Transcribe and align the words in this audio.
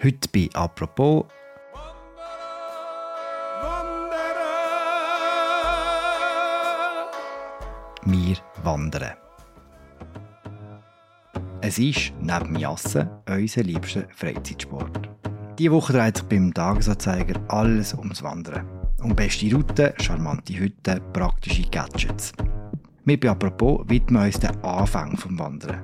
Heute 0.00 0.28
bei 0.32 0.48
«Apropos» 0.54 1.24
wir 8.04 8.36
wandern. 8.62 9.16
Es 11.60 11.80
ist 11.80 12.12
neben 12.20 12.54
Jassen 12.54 13.08
unser 13.28 13.64
liebster 13.64 14.04
Freizeitsport. 14.14 15.10
Diese 15.58 15.72
Woche 15.72 15.94
dreht 15.94 16.18
sich 16.18 16.26
beim 16.26 16.54
Tagesanzeiger 16.54 17.40
alles 17.48 17.92
ums 17.92 18.22
Wandern. 18.22 18.68
Um 19.02 19.16
beste 19.16 19.52
Routen, 19.52 19.94
charmante 20.00 20.56
Hütten, 20.56 21.02
praktische 21.12 21.68
Gadgets. 21.68 22.32
Wir 23.04 23.18
bei 23.18 23.30
«Apropos» 23.30 23.80
widmen 23.88 24.26
uns 24.26 24.38
den 24.38 24.56
Anfang 24.62 25.16
vom 25.16 25.36
Wandern. 25.40 25.82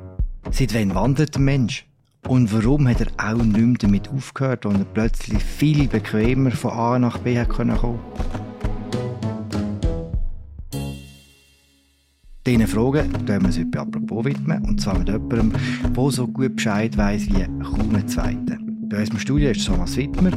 Seit 0.53 0.73
wann 0.73 0.95
wandert 0.95 1.35
der 1.35 1.43
Mensch? 1.43 1.85
Und 2.29 2.53
warum 2.55 2.89
hat 2.89 3.01
er 3.01 3.09
auch 3.19 3.43
nicht 3.43 3.57
mehr 3.57 3.77
damit 3.79 4.09
aufgehört, 4.09 4.65
und 4.65 4.79
er 4.79 4.85
plötzlich 4.85 5.43
viel 5.43 5.87
bequemer 5.87 6.51
von 6.51 6.71
A 6.71 6.99
nach 6.99 7.19
B 7.19 7.43
kommen 7.45 7.77
konnte? 7.77 8.01
Diesen 12.47 12.67
Fragen 12.67 13.11
widmen 13.27 13.41
wir 13.41 13.47
uns 13.47 13.59
heute 13.59 13.81
«Apropos» 13.81 14.25
widmen, 14.25 14.63
und 14.65 14.81
zwar 14.81 14.99
mit 14.99 15.09
jemandem, 15.09 15.53
der 15.95 16.11
so 16.11 16.27
gut 16.27 16.57
Bescheid 16.57 16.97
weiss 16.97 17.27
wie 17.27 17.43
kaum 17.63 17.95
ein 17.95 18.09
Zweiter. 18.09 18.59
Bei 18.89 19.01
uns 19.01 19.09
im 19.11 19.19
Studio 19.19 19.51
ist 19.51 19.67
Thomas 19.67 19.97
Wittmer. 19.97 20.31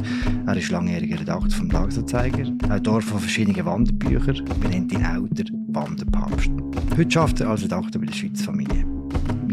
Er 0.46 0.56
ist 0.56 0.70
langjähriger 0.70 1.20
Redakteur 1.20 1.50
vom 1.50 1.68
Tagesanzeiger, 1.68 2.50
Autor 2.70 3.02
von 3.02 3.20
verschiedenen 3.20 3.64
Wanderbüchern. 3.64 4.42
Wir 4.60 4.68
nennen 4.70 4.88
ihn 4.88 5.04
auch 5.04 5.28
der 5.30 5.46
Wanderpapst. 5.68 6.50
Heute 6.96 7.10
schafft 7.10 7.40
er 7.40 7.50
als 7.50 7.62
Redakteur 7.62 8.00
bei 8.00 8.06
der 8.06 8.14
Schweizer 8.14 8.44
Familie. 8.44 8.87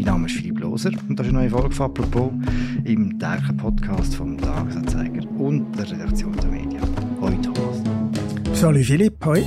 Mein 0.06 0.14
Name 0.14 0.26
ist 0.28 0.36
Philipp 0.36 0.60
Loser 0.60 0.92
und 1.08 1.18
das 1.18 1.26
ist 1.26 1.32
eine 1.32 1.40
neue 1.40 1.50
Folge 1.50 1.74
von 1.74 1.86
«Apropos» 1.86 2.30
im 2.84 3.18
täglichen 3.18 3.56
Podcast 3.56 4.14
vom 4.14 4.38
Tagesanzeiger 4.38 5.28
und 5.32 5.72
der 5.76 5.90
Redaktion 5.90 6.32
der 6.36 6.48
Medien. 6.48 7.20
Hoi 7.20 7.36
Thomas. 7.42 7.82
Salut 8.56 8.84
Philipp, 8.84 9.24
hoi. 9.24 9.42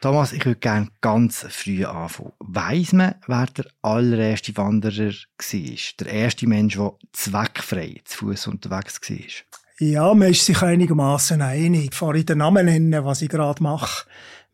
Thomas, 0.00 0.32
ich 0.32 0.46
würde 0.46 0.58
gerne 0.58 0.88
ganz 1.02 1.44
früh 1.50 1.84
anfangen. 1.84 2.32
Weiss 2.38 2.94
man, 2.94 3.16
wer 3.26 3.44
der 3.44 3.66
allererste 3.82 4.56
Wanderer 4.56 5.12
war? 5.12 5.96
Der 6.00 6.06
erste 6.06 6.46
Mensch, 6.46 6.76
der 6.76 6.94
zweckfrei 7.12 8.00
zu 8.06 8.28
Fuß 8.28 8.46
unterwegs 8.46 9.02
war? 9.06 9.58
Ja, 9.78 10.14
man 10.14 10.30
ist 10.30 10.46
sich 10.46 10.62
einigermaßen 10.62 11.42
einig. 11.42 11.90
Bevor 11.90 12.14
ich 12.14 12.24
den 12.24 12.38
Namen 12.38 12.64
nenne, 12.64 13.04
was 13.04 13.20
ich 13.20 13.28
gerade 13.28 13.62
mache, 13.62 14.06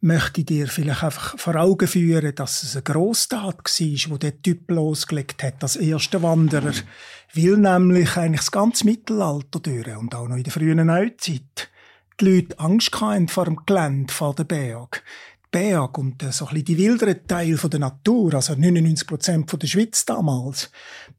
möchte 0.02 0.44
dir 0.44 0.66
vielleicht 0.66 1.04
einfach 1.04 1.38
vor 1.38 1.56
Augen 1.56 1.86
führen, 1.86 2.34
dass 2.34 2.62
es 2.62 2.74
eine 2.74 2.82
Grosstat 2.82 3.64
war, 3.64 4.10
wo 4.10 4.18
der 4.18 4.42
Typ 4.42 4.70
losgelegt 4.70 5.42
hat, 5.42 5.62
als 5.62 5.76
erster 5.76 6.22
Wanderer. 6.22 6.74
Weil 7.34 7.56
nämlich 7.56 8.16
eigentlich 8.16 8.40
das 8.40 8.50
ganze 8.50 8.84
Mittelalter 8.84 9.60
durch 9.60 9.96
und 9.96 10.14
auch 10.14 10.28
noch 10.28 10.36
in 10.36 10.42
der 10.42 10.52
frühen 10.52 10.84
Neuzeit 10.86 11.70
die 12.20 12.24
Leute 12.24 12.58
Angst 12.58 13.00
hatten 13.00 13.28
vor 13.28 13.46
dem 13.46 13.60
Gelände, 13.64 14.12
vor 14.12 14.34
dem 14.34 14.46
Berg. 14.46 15.02
Berg 15.50 15.98
und 15.98 16.22
so 16.32 16.46
ein 16.46 16.54
bisschen 16.54 16.64
die 16.64 16.78
wilderen 16.78 17.26
Teil 17.26 17.56
der 17.56 17.80
Natur, 17.80 18.34
also 18.34 18.54
99 18.54 19.06
Prozent 19.06 19.62
der 19.62 19.66
Schweiz 19.66 20.04
damals, 20.04 20.70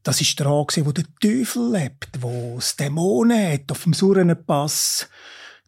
das 0.02 0.20
ist 0.20 0.38
der 0.38 0.46
Ort, 0.46 0.84
wo 0.84 0.92
der 0.92 1.04
Teufel 1.20 1.72
lebt, 1.72 2.20
wo 2.20 2.56
es 2.58 2.74
Dämonen 2.76 3.52
hat 3.52 3.70
auf 3.70 3.84
dem 3.84 3.94
Surrenpass 3.94 5.08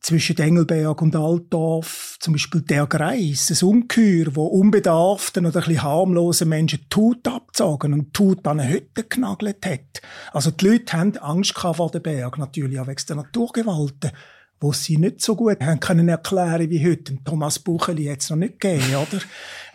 zwischen 0.01 0.39
Engelberg 0.39 1.03
und 1.03 1.17
Altdorf, 1.17 2.17
zum 2.21 2.35
Beispiel 2.35 2.61
der 2.63 2.87
Greis, 2.87 3.51
ein 3.51 3.69
Ungeheuer, 3.69 4.37
wo 4.37 4.47
unbedarften 4.47 5.47
oder 5.47 5.61
ein 5.61 5.67
bisschen 5.67 5.83
harmlosen 5.83 6.49
Menschen 6.49 6.87
Tut 6.89 7.27
abgezogen 7.27 7.93
und 7.93 8.15
Tut 8.15 8.47
an 8.47 8.61
eine 8.61 8.71
Hütte 8.71 9.05
genagelt 9.05 9.67
hat. 9.67 10.03
Also 10.33 10.51
die 10.51 10.67
Leute 10.67 10.97
haben 10.97 11.17
Angst 11.19 11.59
vor 11.59 11.91
dem 11.91 12.03
Berg, 12.03 12.39
natürlich 12.39 12.79
auch 12.79 12.87
wegen 12.87 13.03
der 13.09 13.17
Naturgewalten 13.17 14.13
wo 14.61 14.73
sie 14.73 14.97
nicht 14.97 15.21
so 15.21 15.37
gut 15.37 15.61
haben 15.61 15.81
können 15.81 16.09
erklären 16.09 16.71
wie 16.71 16.85
heute. 16.85 17.19
Thomas 17.25 17.59
Bucheli 17.59 18.09
es 18.09 18.31
noch 18.31 18.39
nicht 18.39 18.59
gegeben, 18.61 18.95
oder? 18.95 19.23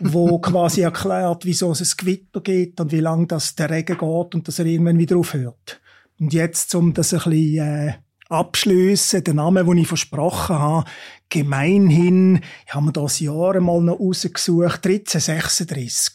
wo 0.00 0.38
quasi 0.40 0.80
erklärt, 0.80 1.44
wieso 1.44 1.70
es 1.70 1.80
ein 1.80 1.96
Gewitter 1.96 2.40
gibt 2.40 2.80
und 2.80 2.90
wie 2.90 3.00
lange 3.00 3.26
das 3.26 3.54
der 3.54 3.70
Regen 3.70 3.98
geht 3.98 4.34
und 4.34 4.48
dass 4.48 4.58
er 4.58 4.66
irgendwann 4.66 4.98
wieder 4.98 5.16
aufhört. 5.16 5.80
Und 6.18 6.32
jetzt, 6.32 6.74
um 6.74 6.92
das 6.94 7.12
ein 7.12 7.18
bisschen 7.18 7.58
äh, 7.58 7.92
abschliessen, 8.32 9.24
der 9.24 9.34
Name, 9.34 9.64
den 9.64 9.78
ich 9.78 9.88
versprochen 9.88 10.58
habe, 10.58 10.90
gemeinhin, 11.28 12.40
ich 12.66 12.74
habe 12.74 12.86
mir 12.86 12.92
das 12.92 13.20
Jahr 13.20 13.60
mal 13.60 13.80
noch 13.80 13.98
rausgesucht, 14.00 14.86
1336. 14.86 16.14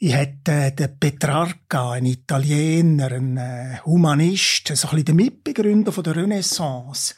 Ich 0.00 0.14
hätte 0.14 0.52
äh, 0.52 0.72
den 0.72 0.98
Petrarca, 0.98 1.92
ein 1.92 2.06
Italiener, 2.06 3.12
ein 3.12 3.36
äh, 3.36 3.78
Humanist, 3.84 4.68
so 4.68 4.88
ein 4.88 4.90
bisschen 4.90 5.04
der 5.04 5.14
Mitbegründer 5.14 5.92
der 6.02 6.16
Renaissance 6.16 7.14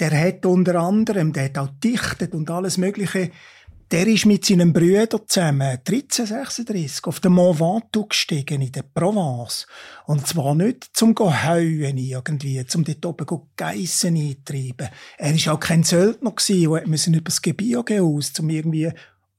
der 0.00 0.18
hat 0.18 0.46
unter 0.46 0.76
anderem, 0.76 1.32
der 1.32 1.44
hat 1.44 1.58
auch 1.58 1.68
dichtet 1.84 2.34
und 2.34 2.50
alles 2.50 2.78
Mögliche, 2.78 3.30
der 3.90 4.06
ist 4.06 4.26
mit 4.26 4.44
seinem 4.44 4.72
Brüder 4.72 5.26
zusammen 5.26 5.78
1336 5.86 7.04
auf 7.06 7.18
den 7.18 7.32
Mont 7.32 7.58
Ventoux 7.58 8.08
gestiegen 8.08 8.62
in 8.62 8.70
der 8.70 8.82
Provence. 8.82 9.66
Und 10.06 10.26
zwar 10.26 10.54
nicht 10.54 10.90
zum 10.92 11.14
Heuen 11.18 11.98
irgendwie, 11.98 12.64
zum 12.66 12.84
dort 12.84 13.04
oben 13.04 13.42
Geissen 13.56 14.16
eintreiben. 14.16 14.90
Er 15.18 15.34
war 15.34 15.54
auch 15.54 15.60
kein 15.60 15.82
Söldner 15.82 16.30
gewesen, 16.30 16.72
der 16.72 16.86
musste 16.86 17.10
über 17.10 17.20
das 17.22 17.42
Gebirge 17.42 18.02
aus, 18.02 18.32
um 18.38 18.48
irgendwie 18.48 18.92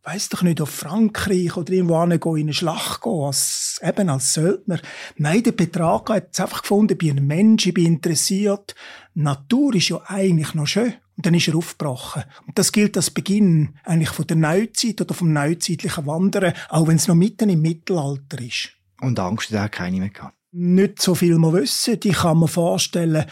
weiß 0.04 0.30
doch 0.30 0.42
nicht, 0.42 0.60
auf 0.60 0.70
Frankreich 0.70 1.56
oder 1.56 1.72
irgendwo 1.72 2.36
in 2.36 2.46
eine 2.46 2.54
Schlacht 2.54 3.04
gehen, 3.04 3.24
als, 3.24 3.80
eben 3.84 4.10
als 4.10 4.34
Söldner. 4.34 4.80
Nein, 5.18 5.44
der 5.44 5.52
Petrarca 5.52 6.16
hat 6.16 6.30
es 6.32 6.40
einfach 6.40 6.64
gefunden, 6.64 6.94
ich 6.94 6.98
bin 6.98 7.18
ein 7.18 7.28
Mensch, 7.28 7.68
ich 7.68 7.74
bin 7.74 7.86
interessiert. 7.86 8.76
Natur 9.14 9.76
ist 9.76 9.90
ja 9.90 10.02
eigentlich 10.08 10.56
noch 10.56 10.66
schön. 10.66 10.96
Und 11.18 11.26
dann 11.26 11.34
ist 11.34 11.48
er 11.48 11.56
aufgebrochen. 11.56 12.24
Und 12.48 12.58
das 12.58 12.72
gilt 12.72 12.98
als 12.98 13.12
Beginn 13.12 13.76
eigentlich 13.84 14.10
von 14.10 14.28
der 14.28 14.38
Neuzeit 14.38 15.02
oder 15.02 15.14
vom 15.14 15.34
neuzeitlichen 15.34 16.06
Wandern, 16.06 16.54
auch 16.70 16.88
wenn 16.88 16.96
es 16.96 17.08
noch 17.08 17.16
mitten 17.16 17.50
im 17.50 17.62
Mittelalter 17.62 18.40
ist. 18.40 18.70
Und 19.02 19.20
Angst 19.20 19.52
hat 19.52 19.72
keine 19.72 20.00
mehr 20.00 20.10
gehabt? 20.10 20.36
Nicht 20.52 21.02
so 21.02 21.16
viel 21.16 21.38
man 21.38 21.54
wissen. 21.54 22.00
Ich 22.04 22.14
kann 22.14 22.40
mir 22.40 22.48
vorstellen, 22.48 23.26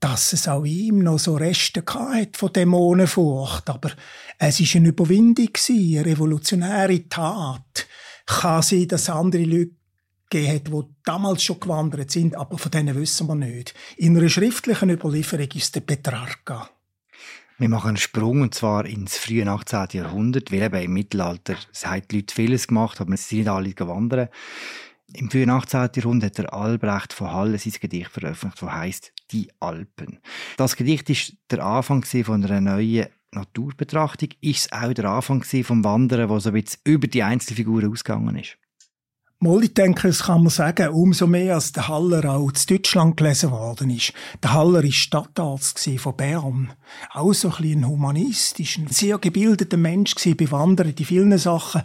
dass 0.00 0.32
es 0.32 0.46
auch 0.46 0.64
ihm 0.64 0.98
noch 0.98 1.18
so 1.18 1.36
Reste 1.36 1.82
hat 1.86 2.36
von 2.36 2.52
Dämonenfurcht. 2.52 3.68
Aber 3.70 3.90
es 4.38 4.60
ist 4.60 4.76
eine 4.76 4.88
Überwindung, 4.88 5.50
eine 5.68 6.04
revolutionäre 6.04 7.08
Tat. 7.08 7.86
Kann 8.26 8.62
sein, 8.62 8.88
dass 8.88 9.08
andere 9.08 9.44
Leute 9.44 9.72
gegeben 10.28 10.54
hat, 10.54 10.68
die 10.68 10.94
damals 11.04 11.42
schon 11.42 11.60
gewandert 11.60 12.10
sind, 12.10 12.34
aber 12.34 12.58
von 12.58 12.70
denen 12.70 12.96
wissen 12.96 13.26
wir 13.28 13.36
nicht. 13.36 13.74
In 13.96 14.16
einer 14.16 14.28
schriftlichen 14.28 14.90
Überlieferung 14.90 15.48
ist 15.54 15.74
der 15.74 15.80
Petrarca. 15.80 16.68
Wir 17.58 17.70
machen 17.70 17.88
einen 17.88 17.96
Sprung, 17.96 18.42
und 18.42 18.54
zwar 18.54 18.84
ins 18.84 19.16
frühe 19.16 19.48
18. 19.48 19.86
Jahrhundert, 19.92 20.52
weil 20.52 20.60
eben 20.60 20.82
im 20.82 20.92
Mittelalter, 20.92 21.56
es 21.72 21.86
haben 21.86 22.02
die 22.10 22.16
Leute 22.16 22.34
vieles 22.34 22.68
gemacht, 22.68 23.00
aber 23.00 23.16
sie 23.16 23.22
sind 23.22 23.38
nicht 23.38 23.48
alle 23.48 23.72
gewandert. 23.72 24.30
Im 25.14 25.30
frühen 25.30 25.48
18. 25.48 25.88
Jahrhundert 25.94 26.32
hat 26.32 26.38
der 26.38 26.52
Albrecht 26.52 27.14
von 27.14 27.32
Halle 27.32 27.56
sein 27.58 27.72
Gedicht 27.80 28.10
veröffentlicht, 28.10 28.60
das 28.62 28.72
heisst 28.72 29.12
«Die 29.32 29.50
Alpen». 29.58 30.18
Das 30.58 30.76
Gedicht 30.76 31.08
ist 31.08 31.34
der 31.50 31.64
Anfang 31.64 32.04
von 32.04 32.44
einer 32.44 32.60
neuen 32.60 33.06
Naturbetrachtung. 33.32 34.28
Ist 34.42 34.66
es 34.66 34.72
auch 34.72 34.92
der 34.92 35.06
Anfang 35.06 35.42
vom 35.42 35.82
Wandern, 35.82 36.28
wo 36.28 36.38
so 36.38 36.50
ein 36.50 36.60
bisschen 36.60 36.82
über 36.84 37.06
die 37.06 37.22
Einzelfiguren 37.22 37.90
ausgegangen 37.90 38.36
ist? 38.36 38.58
Mal, 39.38 39.64
ich 39.64 39.74
denke, 39.74 40.08
das 40.08 40.22
kann 40.22 40.44
man 40.44 40.48
sagen, 40.48 40.88
umso 40.88 41.26
mehr 41.26 41.56
als 41.56 41.70
der 41.70 41.88
Haller 41.88 42.24
auch 42.24 42.48
in 42.48 42.54
Deutschland 42.70 43.18
gelesen 43.18 43.50
worden 43.50 43.90
ist. 43.90 44.14
Der 44.42 44.54
Haller 44.54 44.82
war 44.82 44.90
Stadtarzt 44.90 45.90
von 45.98 46.16
Bern. 46.16 46.72
Auch 47.12 47.34
so 47.34 47.48
ein, 47.48 47.56
bisschen 47.58 47.80
ein 47.80 47.88
humanistisch, 47.88 48.78
ein 48.78 48.86
sehr 48.86 49.18
gebildeter 49.18 49.76
Mensch 49.76 50.14
gewesen, 50.14 50.38
bewandert 50.38 50.98
in 50.98 51.04
vielen 51.04 51.36
Sachen. 51.36 51.82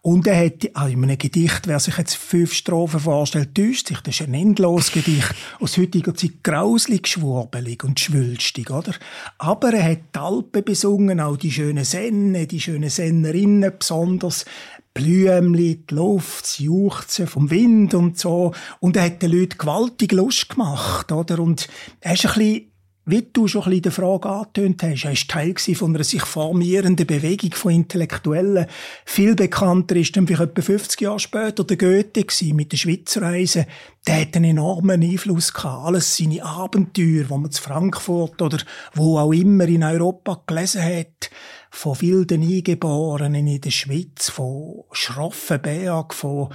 Und 0.00 0.26
er 0.26 0.46
hat, 0.46 0.70
also 0.72 0.94
in 0.94 1.04
einem 1.04 1.18
Gedicht, 1.18 1.66
wer 1.66 1.78
sich 1.78 1.98
jetzt 1.98 2.16
fünf 2.16 2.54
Strophen 2.54 3.00
vorstellt, 3.00 3.54
täuscht 3.54 3.88
sich. 3.88 4.00
Das 4.00 4.18
ist 4.18 4.26
ein 4.26 4.32
endloses 4.32 4.92
Gedicht. 4.92 5.34
Aus 5.60 5.76
heutiger 5.76 6.14
Zeit 6.14 6.42
grauslig, 6.42 7.06
schwurbelig 7.06 7.84
und 7.84 8.00
schwülstig, 8.00 8.70
oder? 8.70 8.94
Aber 9.36 9.74
er 9.74 9.90
hat 9.90 10.14
die 10.14 10.18
Alpen 10.18 10.64
besungen, 10.64 11.20
auch 11.20 11.36
die 11.36 11.52
schönen 11.52 11.84
Senne, 11.84 12.46
die 12.46 12.62
schönen 12.62 12.88
Sennerinnen 12.88 13.74
besonders. 13.78 14.46
Blümli, 14.94 15.84
die 15.90 15.94
Luft, 15.94 16.44
das 16.44 16.58
Juchzen 16.60 17.26
vom 17.26 17.50
Wind 17.50 17.94
und 17.94 18.16
so. 18.18 18.52
Und 18.78 18.96
er 18.96 19.06
hat 19.06 19.22
den 19.22 19.32
Leuten 19.32 19.58
gewaltig 19.58 20.12
Lust 20.12 20.48
gemacht, 20.48 21.10
oder? 21.10 21.40
Und 21.40 21.68
er 22.00 22.14
ist 22.14 22.24
ein 22.26 22.34
bisschen 22.34 22.74
wie 23.06 23.28
du 23.32 23.46
schon 23.46 23.62
ein 23.62 23.70
bisschen 23.70 23.82
der 23.82 23.92
Frage 23.92 24.28
angetönt 24.28 24.82
hast, 24.82 25.04
er 25.04 25.10
war 25.10 25.28
Teil 25.28 25.54
von 25.74 25.94
einer 25.94 26.04
sich 26.04 26.22
formierenden 26.22 27.06
Bewegung 27.06 27.52
von 27.52 27.72
Intellektuellen. 27.72 28.66
Viel 29.04 29.34
bekannter 29.34 29.96
ist 29.96 30.16
dann 30.16 30.26
vielleicht 30.26 30.42
etwa 30.42 30.62
50 30.62 31.00
Jahre 31.02 31.20
später 31.20 31.64
der 31.64 31.76
Goethe 31.76 32.24
mit 32.54 32.72
der 32.72 32.78
Schweizreise. 32.78 33.66
Der 34.06 34.22
hat 34.22 34.36
einen 34.36 34.52
enormen 34.52 35.02
Einfluss 35.02 35.52
gehabt. 35.52 35.86
Alles 35.86 36.16
seine 36.16 36.42
Abenteuer, 36.44 37.26
wo 37.28 37.36
man 37.36 37.50
zu 37.50 37.62
Frankfurt 37.62 38.40
oder 38.40 38.58
wo 38.94 39.18
auch 39.18 39.32
immer 39.32 39.66
in 39.66 39.82
Europa 39.82 40.42
gelesen 40.46 40.82
hat 40.82 41.30
von 41.74 42.00
wilden 42.00 42.42
Eingeborenen 42.42 43.48
in 43.48 43.60
der 43.60 43.70
Schweiz, 43.70 44.30
von 44.30 44.84
schroffen 44.92 45.60
Berg, 45.60 46.14
von 46.14 46.50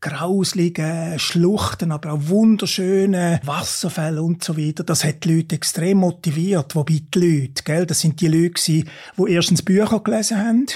grausligen 0.00 1.18
Schluchten, 1.18 1.92
aber 1.92 2.12
auch 2.12 2.28
wunderschöne 2.28 3.40
Wasserfälle 3.44 4.22
und 4.22 4.42
so 4.44 4.56
weiter. 4.56 4.84
Das 4.84 5.04
hat 5.04 5.24
die 5.24 5.34
Leute 5.34 5.56
extrem 5.56 5.98
motiviert. 5.98 6.74
Wobei 6.76 7.02
die 7.12 7.18
Leute, 7.18 7.62
gell, 7.64 7.84
das 7.84 8.00
sind 8.00 8.20
die 8.20 8.28
Leute 8.28 8.62
die 8.62 8.84
erstens 9.28 9.62
Bücher 9.62 10.00
gelesen 10.00 10.38
haben 10.38 10.66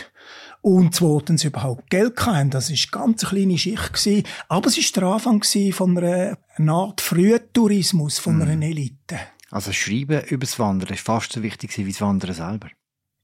und 0.61 0.95
zweitens 0.95 1.45
überhaupt 1.45 1.89
Geld 1.89 2.27
hatten. 2.27 2.51
Das 2.51 2.71
ist 2.71 2.91
ganz 2.91 3.23
eine 3.25 3.31
kleine 3.31 3.59
Schicht 3.59 3.93
gewesen. 3.95 4.25
Aber 4.49 4.67
es 4.67 4.77
war 4.77 5.01
der 5.01 5.09
Anfang 5.09 5.73
von 5.73 5.97
einer, 5.97 6.37
einer 6.57 6.73
Art 6.73 7.01
Frühtourismus 7.01 8.19
von 8.19 8.43
einer 8.43 8.57
mhm. 8.57 8.63
Elite. 8.63 9.21
Also 9.51 9.73
Schreiben 9.73 10.25
über 10.25 10.45
das 10.45 10.59
Wandern 10.59 10.93
ist 10.93 11.07
fast 11.07 11.33
so 11.33 11.43
wichtig 11.43 11.79
wie 11.79 11.85
das 11.85 12.01
Wandern 12.01 12.35
selber. 12.35 12.69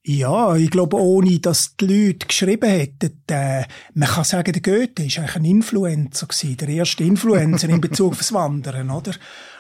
Ja, 0.02 0.56
ich 0.56 0.70
glaube, 0.70 0.96
ohne 0.96 1.40
dass 1.40 1.76
die 1.76 1.86
Leute 1.86 2.26
geschrieben 2.26 2.70
hätten, 2.70 3.22
äh, 3.28 3.64
man 3.92 4.08
kann 4.08 4.24
sagen, 4.24 4.52
der 4.52 4.62
Goethe 4.62 5.04
ist 5.04 5.18
eigentlich 5.18 5.36
ein 5.36 5.44
Influencer 5.44 6.26
gewesen, 6.26 6.56
der 6.56 6.68
erste 6.68 7.04
Influencer 7.04 7.68
in 7.68 7.82
Bezug 7.82 8.12
auf 8.12 8.18
das 8.18 8.32
Wandern, 8.32 8.90
oder? 8.90 9.12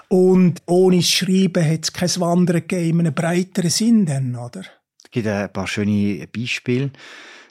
Und 0.08 0.62
ohne 0.66 0.96
das 0.96 1.10
Schreiben 1.10 1.62
hätte 1.62 1.82
es 1.82 1.92
kein 1.92 2.20
Wandern 2.20 2.66
gegeben 2.66 3.00
in 3.00 3.06
einem 3.06 3.14
breiteren 3.14 3.70
Sinn 3.70 4.06
dann, 4.06 4.34
oder? 4.34 4.62
Es 5.04 5.10
gibt 5.10 5.26
ein 5.26 5.52
paar 5.52 5.66
schöne 5.66 6.26
Beispiele. 6.26 6.90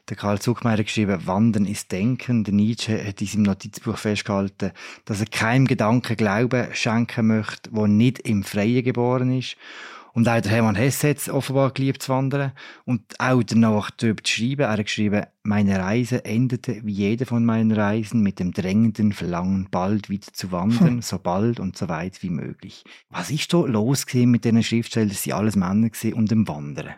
Der 0.09 0.17
Karl 0.17 0.39
Zuckmeier 0.39 0.83
geschrieben, 0.83 1.27
Wandern 1.27 1.65
ist 1.65 1.91
Denken. 1.91 2.43
Der 2.43 2.53
Nietzsche 2.53 3.05
hat 3.05 3.21
in 3.21 3.27
seinem 3.27 3.43
Notizbuch 3.43 3.97
festgehalten, 3.97 4.71
dass 5.05 5.19
er 5.19 5.27
keinem 5.27 5.67
Gedanken 5.67 6.17
Glauben 6.17 6.67
schenken 6.73 7.27
möchte, 7.27 7.69
der 7.69 7.87
nicht 7.87 8.19
im 8.19 8.43
Freien 8.43 8.83
geboren 8.83 9.37
ist. 9.37 9.55
Und 10.13 10.27
auch 10.27 10.41
der 10.41 10.51
Hermann 10.51 10.75
Hesse 10.75 11.09
hat 11.09 11.17
es 11.17 11.29
offenbar 11.29 11.71
geliebt 11.71 12.03
zu 12.03 12.11
wandern. 12.11 12.51
Und 12.85 13.01
auch 13.19 13.43
danach 13.43 13.91
darüber 13.91 14.23
zu 14.23 14.33
schreiben. 14.33 14.61
Er 14.61 14.71
hat 14.71 14.85
geschrieben, 14.85 15.25
meine 15.43 15.79
Reise 15.79 16.25
endete 16.25 16.81
wie 16.83 16.91
jede 16.91 17.25
von 17.25 17.45
meinen 17.45 17.71
Reisen 17.71 18.21
mit 18.21 18.39
dem 18.39 18.51
drängenden 18.51 19.13
Verlangen, 19.13 19.67
bald 19.71 20.09
wieder 20.09 20.27
zu 20.33 20.51
wandern, 20.51 20.87
hm. 20.87 21.01
so 21.01 21.19
bald 21.19 21.59
und 21.59 21.77
so 21.77 21.89
weit 21.89 22.21
wie 22.23 22.29
möglich. 22.29 22.83
Was 23.09 23.29
ist 23.29 23.53
da 23.53 23.59
los 23.59 24.05
mit 24.13 24.45
diesen 24.45 24.63
Schriftstellern? 24.63 25.09
Das 25.09 25.27
waren 25.27 25.39
alles 25.39 25.55
Männer 25.55 25.89
und 26.15 26.31
dem 26.31 26.47
Wandern. 26.47 26.95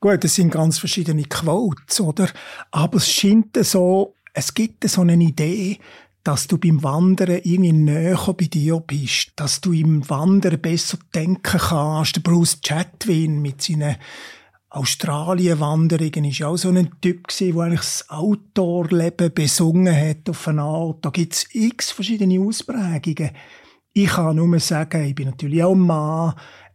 Gut, 0.00 0.24
das 0.24 0.34
sind 0.34 0.50
ganz 0.50 0.78
verschiedene 0.78 1.22
Quotes, 1.24 2.00
oder? 2.00 2.28
Aber 2.72 2.96
es 2.96 3.08
scheint 3.08 3.56
so, 3.64 4.16
es 4.34 4.52
gibt 4.52 4.88
so 4.88 5.02
eine 5.02 5.14
Idee, 5.14 5.78
dass 6.24 6.46
du 6.46 6.58
beim 6.58 6.82
Wandern 6.82 7.40
irgendwie 7.42 7.72
näher 7.72 8.34
bei 8.36 8.44
dir 8.44 8.80
bist, 8.80 9.32
dass 9.36 9.60
du 9.60 9.72
im 9.72 10.08
Wandern 10.08 10.60
besser 10.60 10.98
denken 11.14 11.58
kannst. 11.58 12.16
Der 12.16 12.20
Bruce 12.20 12.60
Chatwin 12.62 13.42
mit 13.42 13.60
seinen 13.60 13.96
Australien-Wanderungen 14.70 16.24
ist 16.24 16.42
auch 16.42 16.56
so 16.56 16.70
ein 16.70 16.90
Typ 17.00 17.28
der 17.38 17.56
eigentlich 17.56 17.80
das 17.80 18.08
Outdoor-Leben 18.08 19.34
besungen 19.34 19.94
hat 19.94 20.30
auf 20.30 20.48
eine 20.48 20.62
Art. 20.62 21.04
Da 21.04 21.10
gibt's 21.10 21.46
x 21.52 21.90
verschiedene 21.90 22.40
Ausprägungen. 22.40 23.32
Ich 23.92 24.08
kann 24.08 24.36
nur 24.36 24.58
sagen, 24.60 25.04
ich 25.04 25.14
bin 25.14 25.26
natürlich 25.26 25.62
auch 25.62 25.74
Mann, 25.74 26.34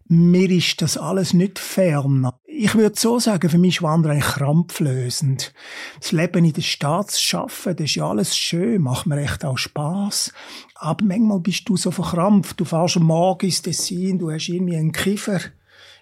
mir 0.10 0.50
ist 0.52 0.82
das 0.82 0.98
alles 0.98 1.34
nicht 1.34 1.58
fern. 1.58 2.30
Ich 2.60 2.74
würde 2.74 3.00
so 3.00 3.20
sagen, 3.20 3.52
für 3.52 3.60
mich 3.60 3.76
ist 3.76 3.82
Wandern 3.84 4.14
eigentlich 4.14 4.34
krampflösend. 4.34 5.54
Das 6.00 6.12
Leben 6.12 6.44
in 6.44 6.54
der 6.54 6.64
Stadt 6.64 7.12
zu 7.12 7.22
schaffen, 7.22 7.76
das 7.76 7.86
ist 7.86 7.96
ja 7.96 8.10
alles 8.10 8.36
schön, 8.36 8.82
macht 8.82 9.06
mir 9.06 9.22
echt 9.22 9.46
auch 9.46 9.60
Spaß. 9.60 10.34
Aber 10.74 11.06
manchmal 11.06 11.40
bist 11.40 11.70
du 11.70 11.78
so 11.78 11.92
verkrampft. 11.92 12.60
Du 12.60 12.66
fährst 12.66 12.98
am 12.98 13.04
Morgen 13.04 13.46
ins 13.46 13.62
Tessin, 13.62 14.18
du 14.18 14.32
hast 14.32 14.50
irgendwie 14.50 14.76
einen 14.76 14.92
Kiefer 14.92 15.40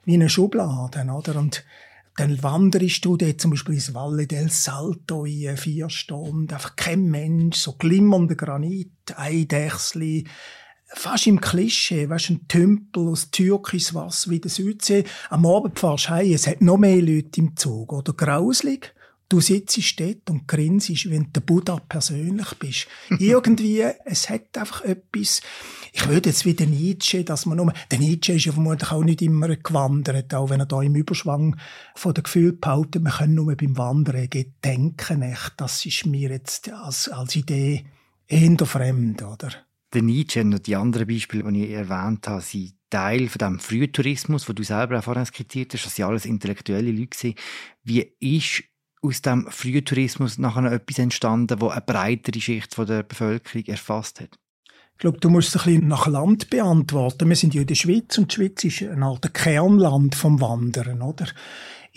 wie 0.05 0.13
eine 0.13 0.29
Schublade, 0.29 1.05
oder? 1.11 1.35
Und 1.35 1.65
dann 2.15 2.41
wanderst 2.41 3.03
du 3.03 3.17
dort 3.17 3.41
zum 3.41 3.51
Beispiel 3.51 3.75
ins 3.75 3.93
Valle 3.93 4.25
del 4.25 4.49
Salto 4.49 5.25
in 5.25 5.57
vier 5.57 5.89
Stunden. 5.89 6.53
Einfach 6.53 6.77
kein 6.77 7.03
Mensch, 7.03 7.57
so 7.57 7.73
glimmernder 7.73 8.35
Granit, 8.35 8.91
Eidechsli, 9.17 10.25
fast 10.95 11.27
im 11.27 11.42
Klischee, 11.42 12.09
weißt, 12.09 12.30
ein 12.30 12.47
Tümpel 12.47 13.07
aus 13.07 13.30
Türkiswasser 13.31 14.31
wie 14.31 14.39
der 14.39 14.51
Südsee. 14.51 15.03
Am 15.30 15.45
Abend 15.45 15.80
fahrst 15.80 16.06
du 16.06 16.09
heim, 16.09 16.33
es 16.33 16.47
hat 16.47 16.62
noch 16.62 16.77
mehr 16.77 17.01
Leute 17.01 17.39
im 17.39 17.56
Zug. 17.56 17.94
Oder 17.94 18.13
grauslig. 18.13 18.94
Du 19.27 19.42
sitzt 19.42 20.00
dort 20.00 20.30
und 20.30 20.47
grinst, 20.47 20.89
wie 20.89 21.09
wenn 21.09 21.31
du 21.33 21.42
Buddha 21.42 21.77
persönlich 21.89 22.53
bist. 22.59 22.88
Irgendwie, 23.19 23.83
es 24.06 24.30
hat 24.30 24.56
einfach 24.56 24.83
etwas, 24.83 25.42
ich 25.94 26.07
würde 26.07 26.30
jetzt 26.30 26.45
wie 26.45 26.53
der 26.53 26.68
Nietzsche, 26.68 27.24
dass 27.24 27.48
man 27.48 27.57
nur, 27.57 27.74
der 27.89 27.98
Nietzsche 27.98 28.33
ist 28.33 28.45
ja 28.45 28.51
vermutlich 28.51 28.91
auch 28.91 29.03
nicht 29.03 29.24
immer 29.24 29.48
gewandert, 29.56 30.33
auch 30.36 30.51
wenn 30.51 30.59
er 30.59 30.68
da 30.68 30.80
im 30.83 30.94
Überschwang 30.94 31.57
von 31.95 32.13
der 32.13 32.24
Gefühl 32.24 32.53
behauptet, 32.53 33.01
man 33.01 33.13
kann 33.13 33.33
nur 33.33 33.56
beim 33.56 33.75
Wandern 33.77 34.30
denken, 34.63 35.21
echt. 35.24 35.53
Das 35.57 35.83
ist 35.86 36.06
mir 36.06 36.30
jetzt 36.30 36.71
als, 36.71 37.09
als 37.09 37.36
Idee 37.36 37.83
eher 38.27 38.65
fremd, 38.65 39.24
oder? 39.24 39.50
Der 39.93 40.01
Nietzsche 40.01 40.41
und 40.41 40.65
die 40.67 40.75
anderen 40.75 41.07
Beispiele, 41.07 41.51
die 41.51 41.65
ich 41.65 41.71
erwähnt 41.71 42.27
habe, 42.27 42.41
sind 42.41 42.73
Teil 42.89 43.27
von 43.27 43.39
dem 43.39 43.59
Frühtourismus, 43.59 44.47
wo 44.47 44.53
du 44.53 44.63
selber 44.63 44.99
auch 44.99 45.03
vorhin 45.03 45.25
skizziert 45.25 45.73
hast, 45.73 45.85
das 45.85 45.95
sind 45.95 46.05
alles 46.05 46.25
intellektuelle 46.25 46.91
Leute. 46.91 47.33
Wie 47.83 48.13
ist 48.19 48.63
aus 49.01 49.21
dem 49.21 49.47
Frühtourismus 49.49 50.37
nachher 50.37 50.71
etwas 50.71 50.99
entstanden, 50.99 51.61
wo 51.61 51.69
eine 51.69 51.81
breitere 51.81 52.39
Schicht 52.39 52.77
der 52.77 53.03
Bevölkerung 53.03 53.65
erfasst 53.65 54.21
hat? 54.21 54.39
Ich 54.93 54.99
glaube, 54.99 55.19
du 55.19 55.29
musst 55.29 55.49
es 55.49 55.61
ein 55.61 55.73
bisschen 55.73 55.88
nach 55.89 56.07
Land 56.07 56.49
beantworten. 56.49 57.27
Wir 57.27 57.35
sind 57.35 57.53
ja 57.53 57.61
in 57.61 57.67
der 57.67 57.75
Schweiz 57.75 58.17
und 58.17 58.31
die 58.31 58.35
Schweiz 58.35 58.63
ist 58.63 58.81
ein 58.83 59.03
alter 59.03 59.27
Kernland 59.27 60.15
vom 60.15 60.39
Wandern, 60.39 61.01
oder? 61.01 61.27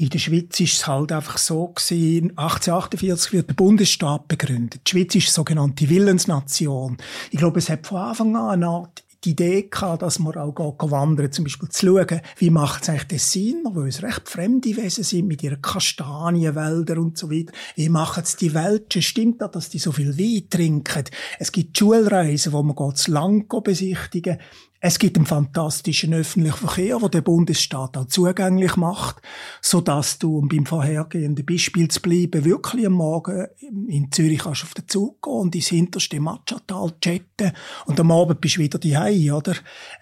In 0.01 0.11
der 0.11 0.21
Schweiz 0.21 0.61
ist 0.61 0.75
es 0.75 0.87
halt 0.87 1.11
einfach 1.11 1.39
so 1.39 1.73
gewesen, 1.75 2.31
1848 2.37 3.33
wird 3.33 3.49
der 3.49 3.55
Bundesstaat 3.55 4.29
begründet. 4.29 4.83
Die 4.87 4.91
Schweiz 4.93 5.17
ist 5.17 5.25
eine 5.25 5.33
sogenannte 5.33 5.89
Willensnation. 5.89 6.99
Ich 7.33 7.39
glaube, 7.41 7.59
es 7.59 7.69
hat 7.69 7.85
von 7.85 7.99
Anfang 7.99 8.37
an 8.37 8.51
eine 8.51 8.69
Art 8.69 9.03
die 9.25 9.31
Idee 9.31 9.63
gehabt, 9.63 10.03
dass 10.03 10.21
man 10.21 10.37
auch 10.37 10.55
wandern, 10.57 11.33
zum 11.33 11.45
Beispiel 11.45 11.69
zu 11.71 11.87
schauen, 11.87 12.21
wie 12.37 12.51
macht 12.51 12.85
es 12.85 12.91
eigentlich 12.91 13.09
Tessiner, 13.09 13.75
wo 13.75 13.83
es 13.83 14.05
recht 14.05 14.29
fremde 14.29 14.77
Wesen 14.77 15.03
sind, 15.03 15.27
mit 15.27 15.43
ihren 15.43 15.61
Kastanienwäldern 15.61 16.99
und 16.99 17.19
so 17.19 17.29
weiter. 17.29 17.53
Wie 17.75 17.89
machen 17.89 18.23
es 18.23 18.37
die 18.37 18.55
Welschen? 18.55 19.03
Stimmt 19.03 19.43
das, 19.43 19.51
dass 19.51 19.69
die 19.69 19.81
so 19.81 19.91
viel 19.91 20.17
Wein 20.17 20.49
trinken? 20.49 21.07
Es 21.41 21.51
gibt 21.51 21.77
Schulreisen, 21.77 22.53
wo 22.53 22.63
man 22.63 22.77
das 22.77 23.09
Land 23.09 23.49
besichtigen 23.65 24.39
es 24.81 25.01
gibt 25.01 25.17
einen 25.17 25.27
fantastischen 25.27 26.15
öffentlichen 26.15 26.57
Verkehr, 26.57 27.03
wo 27.03 27.09
der 27.09 27.21
Bundesstaat 27.21 27.97
auch 27.97 28.07
zugänglich 28.07 28.77
macht, 28.77 29.17
so 29.61 29.81
dass 29.81 30.21
du, 30.21 30.39
um 30.39 30.49
beim 30.49 30.67
vorhergehenden 30.67 31.45
Beispiel 31.45 31.89
zu 31.89 32.01
bleiben, 32.01 32.45
wirklich 32.45 32.87
am 32.87 32.93
Morgen 32.93 33.49
in 33.89 34.13
Zürich 34.13 34.39
kannst 34.39 34.63
auf 34.63 34.75
den 34.75 34.87
Zug 34.87 35.21
gehen 35.23 35.33
und 35.33 35.55
ins 35.57 35.67
hinterste 35.67 36.21
Matschatal 36.21 36.93
chatten 37.01 37.53
und 37.87 37.99
am 37.99 38.13
Abend 38.13 38.41
bist 38.41 38.57
du 38.57 38.61
wieder 38.61 38.79
daheim, 38.79 39.33
oder? 39.33 39.55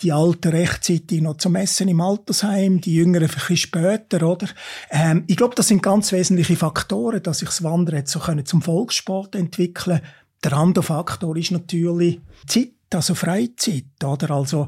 Die 0.03 0.13
Alten 0.13 0.49
rechtzeitig 0.49 1.23
noch 1.23 1.39
zum 1.39 1.55
Essen 1.55 1.89
im 1.89 2.03
Altersheim, 2.03 2.81
die 2.83 2.97
Jüngeren 2.97 3.31
ein 3.49 3.57
später, 3.57 4.29
oder? 4.29 4.49
Ähm, 4.91 5.25
ich 5.27 5.39
glaube, 5.39 5.55
das 5.55 5.69
sind 5.69 5.83
ganz 5.83 6.13
wesentliche 6.13 6.57
Faktoren, 6.57 7.23
dass 7.23 7.39
sich 7.39 7.49
das 7.49 7.63
Wandern 7.63 7.97
jetzt 7.97 8.13
so 8.13 8.21
zum 8.45 8.61
Volkssport 8.61 9.37
entwickeln 9.37 10.03
der 10.45 10.53
andere 10.53 10.85
Faktor 10.85 11.37
ist 11.37 11.51
natürlich 11.51 12.21
Zeit 12.47 12.76
also 12.97 13.15
Freizeit, 13.15 14.03
oder? 14.05 14.33
Also, 14.33 14.67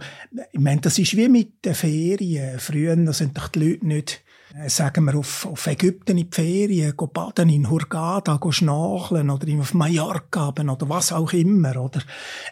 ich 0.53 0.61
meine, 0.61 0.81
das 0.81 0.99
ist 0.99 1.17
wie 1.17 1.29
mit 1.29 1.65
den 1.65 1.75
Ferien. 1.75 2.59
Früher 2.59 3.13
sind 3.13 3.37
doch 3.37 3.49
die 3.49 3.59
Leute 3.59 3.87
nicht, 3.87 4.23
äh, 4.55 4.69
sagen 4.69 5.05
wir, 5.05 5.17
auf, 5.17 5.47
auf 5.47 5.67
Ägypten 5.67 6.17
in 6.17 6.31
die 6.31 6.35
Ferien, 6.35 6.97
go 6.97 7.07
baden 7.07 7.49
in 7.49 7.69
Hurghada, 7.69 8.37
go 8.37 8.53
schnacheln 8.53 9.31
oder 9.31 9.47
auf 9.59 9.75
Mallorca 9.75 10.49
oder 10.51 10.89
was 10.89 11.13
auch 11.13 11.33
immer, 11.33 11.77
oder? 11.77 12.01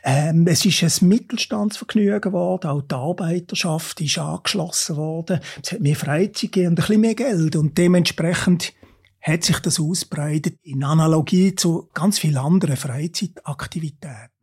Ähm, 0.02 0.46
es 0.46 0.64
ist 0.64 0.82
ein 0.82 1.08
Mittelstandsvergnügen 1.08 2.20
geworden, 2.20 2.68
auch 2.68 2.82
die 2.82 2.94
Arbeiterschaft 2.94 4.00
ist 4.00 4.18
angeschlossen 4.18 4.96
worden. 4.96 5.40
Es 5.62 5.72
hat 5.72 5.80
mehr 5.80 5.96
Freizeit 5.96 6.52
gegeben 6.52 6.68
und 6.68 6.72
ein 6.72 6.86
bisschen 6.86 7.00
mehr 7.00 7.14
Geld 7.14 7.56
und 7.56 7.78
dementsprechend 7.78 8.72
hat 9.26 9.42
sich 9.42 9.58
das 9.58 9.80
ausbreitet 9.80 10.58
in 10.62 10.84
Analogie 10.84 11.54
zu 11.54 11.88
ganz 11.92 12.18
vielen 12.18 12.36
anderen 12.36 12.76
Freizeitaktivitäten. 12.76 14.35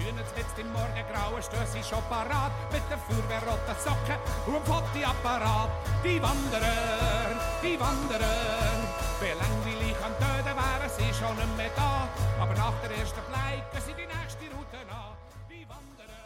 Hühnerz 0.00 0.32
jetzt 0.36 0.56
im 0.58 0.72
Morgengrauen 0.72 1.42
stöß 1.42 1.76
ich 1.76 1.86
schon 1.86 2.02
parat 2.08 2.52
mit 2.72 2.82
der 2.88 2.98
Feuerwehrroten 3.04 3.76
Socken 3.84 4.18
und 4.48 4.56
dem 4.56 4.64
Fotoapparat. 4.64 5.70
Die 6.04 6.20
Wanderer, 6.22 7.36
die 7.62 7.76
Wanderer, 7.76 8.80
wie 9.20 9.34
langweilig 9.36 9.96
an 10.00 10.14
Töten 10.16 10.56
wären 10.56 10.90
sie 10.96 11.12
schon 11.12 11.36
nicht 11.36 11.56
mehr 11.56 11.70
da. 11.76 12.08
Aber 12.40 12.54
nach 12.54 12.76
der 12.80 12.96
ersten 12.96 13.20
Pleite 13.28 13.76
sind 13.84 13.96
die 13.98 14.08
nächste 14.08 14.44
Route 14.56 14.80
an. 14.88 15.12
Die 15.50 15.68
Wanderer. 15.68 16.16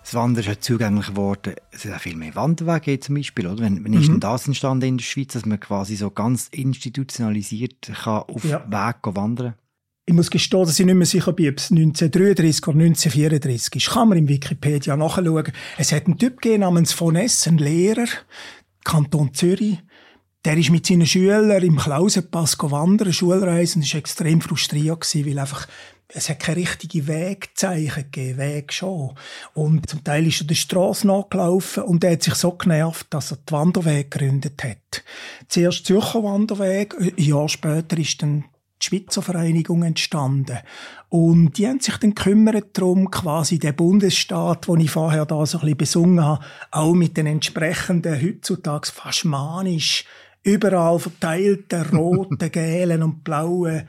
Das 0.00 0.14
Wandern 0.14 0.44
ist 0.44 0.64
zugänglich 0.64 1.06
geworden. 1.08 1.54
Es 1.70 1.82
sind 1.82 1.94
auch 1.94 2.00
viel 2.00 2.16
mehr 2.16 2.34
Wanderwege 2.34 2.98
zum 3.00 3.16
Beispiel, 3.16 3.46
oder? 3.46 3.62
Wenn, 3.62 3.84
wenn 3.84 3.92
mhm. 3.92 4.00
ist 4.00 4.08
denn 4.08 4.20
das 4.20 4.46
entstanden 4.46 4.88
in 4.88 4.98
der 4.98 5.04
Schweiz, 5.04 5.34
dass 5.34 5.44
man 5.44 5.60
quasi 5.60 5.96
so 5.96 6.10
ganz 6.10 6.48
institutionalisiert 6.48 7.92
kann 7.92 8.22
auf 8.22 8.44
ja. 8.44 8.64
Weg 8.66 8.96
wandern? 9.02 9.54
Ich 10.04 10.14
muss 10.14 10.30
gestehen, 10.30 10.64
dass 10.64 10.78
ich 10.78 10.86
nicht 10.86 10.94
mehr 10.94 11.06
sicher 11.06 11.32
bin, 11.32 11.50
ob 11.50 11.58
es 11.58 11.70
1933 11.70 12.66
oder 12.66 12.78
1934 12.78 13.76
ist. 13.76 13.90
Kann 13.90 14.08
man 14.08 14.18
im 14.18 14.28
Wikipedia 14.28 14.96
nachschauen. 14.96 15.52
Es 15.78 15.92
hat 15.92 16.06
einen 16.06 16.18
Typ 16.18 16.40
gegeben 16.40 16.60
namens 16.60 16.92
von 16.92 17.14
Ness, 17.14 17.46
ein 17.46 17.58
Lehrer, 17.58 18.08
Kanton 18.84 19.32
Zürich. 19.32 19.78
Der 20.44 20.56
ist 20.56 20.70
mit 20.70 20.86
seinen 20.86 21.06
Schülern 21.06 21.62
im 21.62 21.76
Klausenpass 21.76 22.58
wandern, 22.58 23.12
Schulreisen, 23.12 23.78
und 23.78 23.86
ist 23.86 23.94
extrem 23.94 24.40
frustriert 24.40 25.06
weil 25.14 25.38
einfach 25.38 25.68
es 26.14 26.28
hat 26.28 26.40
keine 26.40 26.58
richtigen 26.58 27.06
Wegzeichen 27.06 28.10
gegeben, 28.10 28.38
Weg 28.38 28.72
schon. 28.72 29.14
Und 29.54 29.88
zum 29.88 30.04
Teil 30.04 30.26
ist 30.26 30.42
er 30.42 30.46
der 30.46 30.56
Straße 30.56 31.06
nachgelaufen 31.06 31.84
und 31.84 32.04
er 32.04 32.12
hat 32.12 32.22
sich 32.22 32.34
so 32.34 32.52
genervt, 32.52 33.06
dass 33.10 33.30
er 33.30 33.38
die 33.38 33.52
Wanderweg 33.52 34.10
gegründet 34.10 34.62
hat. 34.62 35.04
Zuerst 35.48 35.86
Zürcher 35.86 36.22
Wanderweg, 36.22 36.94
ein 36.98 37.14
Jahr 37.16 37.48
später 37.48 37.96
ist 37.96 38.20
dann 38.22 38.44
die 38.82 38.86
Schweizer 38.86 39.22
Vereinigung 39.22 39.82
entstanden. 39.82 40.58
Und 41.08 41.58
die 41.58 41.68
haben 41.68 41.80
sich 41.80 41.96
dann 41.98 42.14
gekümmert 42.14 42.76
darum, 42.76 43.10
quasi 43.10 43.58
den 43.58 43.76
Bundesstaat, 43.76 44.66
den 44.66 44.80
ich 44.80 44.90
vorher 44.90 45.26
da 45.26 45.44
so 45.46 45.58
ein 45.58 45.62
bisschen 45.62 45.76
besungen 45.76 46.24
habe, 46.24 46.44
auch 46.70 46.94
mit 46.94 47.16
den 47.16 47.26
entsprechenden, 47.26 48.20
heutzutage 48.20 48.90
fast 48.90 49.24
manisch, 49.24 50.04
überall 50.42 50.98
verteilten 50.98 51.86
roten, 51.96 52.50
gelben 52.50 53.02
und 53.02 53.24
blauen 53.24 53.86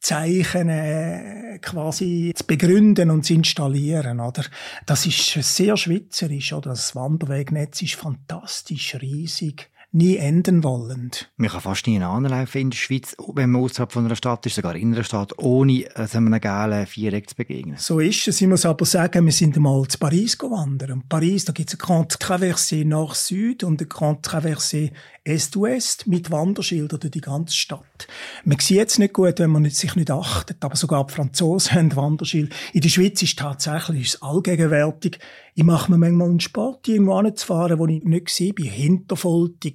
Zeichen 0.00 0.68
äh, 0.70 1.58
quasi 1.60 2.32
zu 2.34 2.46
begründen 2.46 3.10
und 3.10 3.24
zu 3.24 3.34
installieren, 3.34 4.20
oder? 4.20 4.44
Das 4.86 5.04
ist 5.04 5.32
sehr 5.34 5.76
schweizerisch, 5.76 6.52
oder? 6.52 6.70
Das 6.70 6.94
Wanderwegnetz 6.94 7.82
ist 7.82 7.96
fantastisch, 7.96 8.94
riesig 8.94 9.70
nie 9.92 10.16
enden 10.16 10.62
wollend. 10.62 11.30
Man 11.36 11.50
kann 11.50 11.60
fast 11.60 11.86
nie 11.86 12.00
anlaufen 12.00 12.60
in 12.60 12.70
der 12.70 12.76
Schweiz, 12.76 13.16
wenn 13.34 13.50
man 13.50 13.62
außerhalb 13.62 13.92
von 13.92 14.04
einer 14.04 14.16
Stadt 14.16 14.44
ist, 14.46 14.56
sogar 14.56 14.76
in 14.76 14.92
einer 14.92 15.04
Stadt, 15.04 15.38
ohne 15.38 15.86
also 15.94 16.18
einem 16.18 16.38
gelben 16.40 16.86
Viereck 16.86 17.30
zu 17.30 17.36
begegnen. 17.36 17.76
So 17.78 18.00
ist 18.00 18.28
es. 18.28 18.40
Ich 18.40 18.48
muss 18.48 18.66
aber 18.66 18.84
sagen, 18.84 19.24
wir 19.24 19.32
sind 19.32 19.56
einmal 19.56 19.86
zu 19.88 19.98
Paris 19.98 20.36
gewandert. 20.36 20.90
Und 20.90 21.08
Paris, 21.08 21.44
da 21.44 21.52
gibt 21.52 21.70
es 21.70 21.78
eine 21.78 21.86
Grande 21.86 22.14
Traversée 22.16 22.84
Nord-Süd 22.84 23.64
und 23.64 23.80
eine 23.80 23.88
Grande 23.88 24.20
Traversée 24.20 24.92
Est-Ouest 25.26 26.06
mit 26.06 26.30
Wanderschildern 26.30 27.00
durch 27.00 27.10
die 27.10 27.20
ganze 27.20 27.56
Stadt. 27.56 28.06
Man 28.44 28.60
sieht 28.60 28.88
es 28.88 28.98
nicht 28.98 29.12
gut, 29.12 29.40
wenn 29.40 29.50
man 29.50 29.68
sich 29.70 29.96
nicht 29.96 30.10
achtet, 30.10 30.62
aber 30.62 30.76
sogar 30.76 31.04
die 31.06 31.14
Franzosen 31.14 31.72
haben 31.76 31.96
Wanderschilder. 31.96 32.54
In 32.72 32.80
der 32.80 32.88
Schweiz 32.88 33.22
ist 33.22 33.38
tatsächlich 33.38 34.02
ist 34.02 34.22
allgegenwärtig. 34.22 35.18
Ich 35.54 35.64
mache 35.64 35.90
mir 35.90 35.98
manchmal 35.98 36.28
einen 36.28 36.40
Sport, 36.40 36.86
irgendwo 36.86 37.14
anzufahren, 37.14 37.78
wo 37.78 37.86
ich 37.86 38.04
nicht 38.04 38.28
sehe, 38.28 38.52
bei 38.52 38.64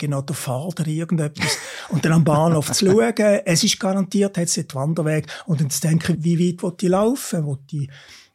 Hinterfoltigen 0.01 0.13
oder 0.13 0.33
Fader 0.33 0.87
irgendetwas. 0.87 1.57
und 1.89 2.03
dann 2.03 2.13
am 2.13 2.23
Bahnhof 2.23 2.71
zu 2.71 2.85
schauen, 2.85 3.13
es 3.45 3.63
ist 3.63 3.79
garantiert, 3.79 4.37
hat 4.37 4.45
es 4.45 4.53
den 4.53 4.73
Wanderweg. 4.73 5.27
Und 5.45 5.61
dann 5.61 5.69
zu 5.69 5.81
denken, 5.81 6.17
wie 6.23 6.39
weit 6.39 6.63
will 6.63 6.73
ich 6.79 6.89
laufen? 6.89 7.45
Will 7.45 7.57
ich 7.71 7.89
eine 7.89 7.89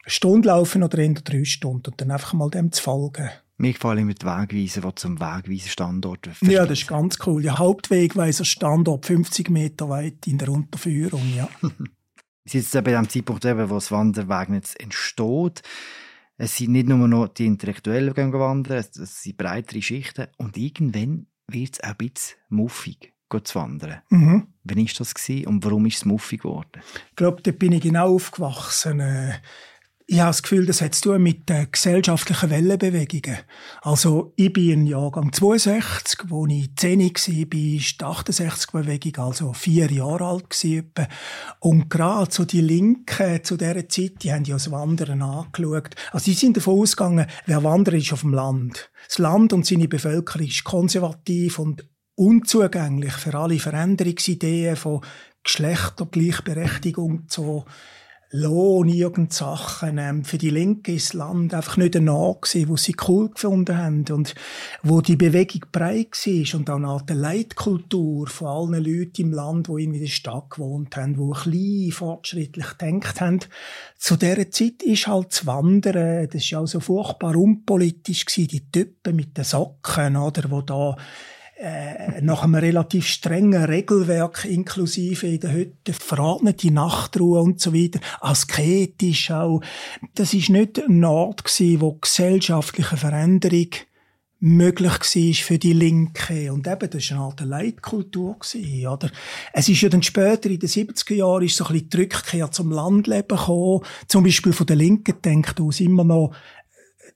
Stunde 0.07 0.47
laufen 0.47 0.83
oder 0.83 0.97
in 0.99 1.15
drei 1.15 1.43
Stunden? 1.43 1.91
Und 1.91 2.01
dann 2.01 2.11
einfach 2.11 2.33
mal 2.33 2.49
dem 2.49 2.71
zu 2.71 2.81
folgen. 2.81 3.29
Mir 3.59 3.73
gefallen 3.73 4.05
mit 4.05 4.23
Wegweisen, 4.23 4.83
die 4.83 4.95
zum 4.95 5.19
Wegweisen-Standort 5.19 6.29
Ja, 6.41 6.65
das 6.67 6.79
ist 6.79 6.87
ganz 6.87 7.17
cool. 7.25 7.41
Der 7.41 7.57
Hauptwegweiser-Standort 7.57 9.07
50 9.07 9.49
Meter 9.49 9.89
weit 9.89 10.27
in 10.27 10.37
der 10.37 10.49
Unterführung, 10.49 11.23
ja. 11.35 11.49
Sie 12.45 12.59
sind 12.59 12.73
jetzt 12.73 12.85
bei 12.85 12.91
dem 12.91 13.09
Zeitpunkt, 13.09 13.43
wo 13.43 13.75
das 13.75 13.91
Wanderwegnetz 13.91 14.75
entsteht. 14.79 15.63
Es 16.37 16.55
sind 16.55 16.71
nicht 16.71 16.87
nur 16.87 17.07
noch 17.07 17.29
die 17.29 17.47
Intellektuellen, 17.47 18.13
die 18.13 18.33
wandern, 18.33 18.77
es 18.77 19.23
sind 19.23 19.37
breitere 19.37 19.81
Schichten. 19.81 20.27
Und 20.37 20.55
irgendwann 20.55 21.25
wird 21.47 21.73
es 21.73 21.83
auch 21.83 21.89
ein 21.89 21.97
bisschen 21.97 22.37
muffig 22.49 23.13
zu 23.43 23.55
wandern. 23.55 24.01
Mhm. 24.09 24.47
Wann 24.63 24.77
war 24.77 24.93
das 24.97 25.29
und 25.45 25.65
warum 25.65 25.85
ist 25.85 25.97
es 25.97 26.05
muffig 26.05 26.41
geworden? 26.41 26.81
Ich 27.09 27.15
glaube, 27.15 27.41
da 27.41 27.51
bin 27.51 27.73
ich 27.73 27.81
genau 27.81 28.15
aufgewachsen. 28.15 29.33
Ich 30.09 30.21
habe 30.21 30.29
das 30.29 30.41
Gefühl, 30.41 30.65
das 30.65 30.79
hat 30.79 30.95
zu 30.95 31.09
tun 31.09 31.21
mit 31.21 31.49
den 31.49 31.69
gesellschaftlichen 31.69 32.49
Wellenbewegungen. 32.49 33.39
Also, 33.81 34.31
ich 34.37 34.53
bin 34.53 34.69
im 34.71 34.87
Jahrgang 34.87 35.33
62, 35.33 36.29
wo 36.29 36.47
ich 36.47 36.73
10 36.77 37.01
war, 37.01 37.07
war 37.07 37.45
die 37.45 37.81
68-Bewegung, 37.81 39.25
also 39.25 39.51
vier 39.51 39.91
Jahre 39.91 40.23
alt 40.23 40.49
gewesen. 40.49 40.93
Und 41.59 41.89
gerade 41.89 42.33
so 42.33 42.45
die 42.45 42.61
Linken 42.61 43.43
zu 43.43 43.57
dieser 43.57 43.89
Zeit, 43.89 44.23
die 44.23 44.31
haben 44.31 44.45
ja 44.45 44.55
das 44.55 44.71
Wandern 44.71 45.21
angeschaut. 45.21 45.95
Also, 46.13 46.23
sie 46.23 46.35
sind 46.35 46.55
davon 46.55 46.79
ausgegangen, 46.79 47.27
wer 47.45 47.65
wandert, 47.65 47.95
ist 47.95 48.13
auf 48.13 48.21
dem 48.21 48.33
Land. 48.33 48.89
Das 49.09 49.17
Land 49.17 49.51
und 49.51 49.65
seine 49.65 49.89
Bevölkerung 49.89 50.47
ist 50.47 50.63
konservativ 50.63 51.59
und 51.59 51.85
unzugänglich 52.15 53.13
für 53.13 53.37
alle 53.37 53.59
Veränderungsideen 53.59 54.77
von 54.77 55.01
Geschlechtergleichberechtigung 55.43 57.27
zu 57.27 57.65
Lohn, 58.31 58.89
irgend 58.89 59.31
Sachen. 59.31 59.97
Ähm, 59.97 60.25
für 60.25 60.37
die 60.37 60.49
Linke 60.49 60.93
ist 60.93 61.09
das 61.09 61.13
Land 61.13 61.53
einfach 61.53 61.77
nicht 61.77 61.95
Ort 62.09 62.41
gewesen, 62.43 62.69
wo 62.69 62.75
sie 62.75 62.95
cool 63.07 63.29
gefunden 63.29 63.77
haben 63.77 64.05
und 64.11 64.35
wo 64.83 64.99
die 64.99 65.15
Bewegung 65.15 65.61
breit 65.71 66.11
war 66.11 66.59
und 66.59 66.69
auch 66.69 66.75
eine 66.75 66.87
Art 66.87 67.09
Leitkultur 67.09 68.27
von 68.27 68.47
allen 68.47 68.83
Leuten 68.83 69.21
im 69.21 69.31
Land, 69.31 69.67
die 69.69 69.83
in 69.83 69.93
der 69.93 70.07
Stadt 70.07 70.49
gewohnt 70.49 70.97
haben, 70.97 71.15
die 71.15 71.39
klein 71.39 71.91
fortschrittlich 71.91 72.77
gedacht 72.77 73.21
haben. 73.21 73.39
Zu 73.97 74.17
dieser 74.17 74.51
Zeit 74.51 74.83
ist 74.83 75.07
halt 75.07 75.31
das 75.31 75.45
Wandern, 75.45 76.27
das 76.29 76.49
ja 76.49 76.59
auch 76.59 76.67
so 76.67 76.81
furchtbar 76.81 77.35
unpolitisch 77.35 78.25
gewesen, 78.25 78.47
die 78.49 78.71
Typen 78.71 79.15
mit 79.15 79.37
den 79.37 79.45
Socken, 79.45 80.17
oder, 80.17 80.51
wo 80.51 80.61
da 80.61 80.97
äh, 81.59 82.21
nach 82.21 82.43
einem 82.43 82.55
relativ 82.55 83.07
strengen 83.07 83.63
Regelwerk 83.63 84.45
inklusive 84.45 85.27
in 85.27 85.39
der 85.39 85.53
Hütte 85.53 85.93
verordnete 85.93 86.71
Nachtruhe 86.71 87.41
und 87.41 87.59
so 87.59 87.73
weiter, 87.73 87.99
asketisch 88.21 89.31
auch. 89.31 89.61
Das 90.13 90.33
ist 90.33 90.49
nicht 90.49 90.79
ein 90.79 91.03
Ort 91.03 91.45
gewesen, 91.45 91.81
wo 91.81 91.93
gesellschaftliche 91.93 92.97
Veränderung 92.97 93.69
möglich 94.39 94.91
war 94.91 95.33
für 95.33 95.57
die 95.57 95.73
Linke. 95.73 96.53
Und 96.53 96.67
eben, 96.67 96.89
das 96.89 97.09
war 97.09 97.17
eine 97.17 97.25
Art 97.25 97.41
Leitkultur. 97.41 98.35
Oder? 98.91 99.09
Es 99.51 99.67
ist 99.67 99.81
ja 99.81 99.89
dann 99.89 100.03
später, 100.03 100.49
in 100.49 100.59
den 100.59 100.69
70er 100.69 101.15
Jahren, 101.15 101.43
ist 101.43 101.57
so 101.57 101.65
ein 101.65 101.73
bisschen 101.73 101.89
die 101.89 101.97
Rückkehr 101.97 102.51
zum 102.51 102.71
Landleben 102.71 103.35
gekommen. 103.35 103.81
Zum 104.07 104.23
Beispiel 104.23 104.53
von 104.53 104.67
der 104.67 104.75
Linken 104.75 105.21
denkt 105.23 105.59
aus 105.59 105.79
immer 105.79 106.03
noch 106.03 106.33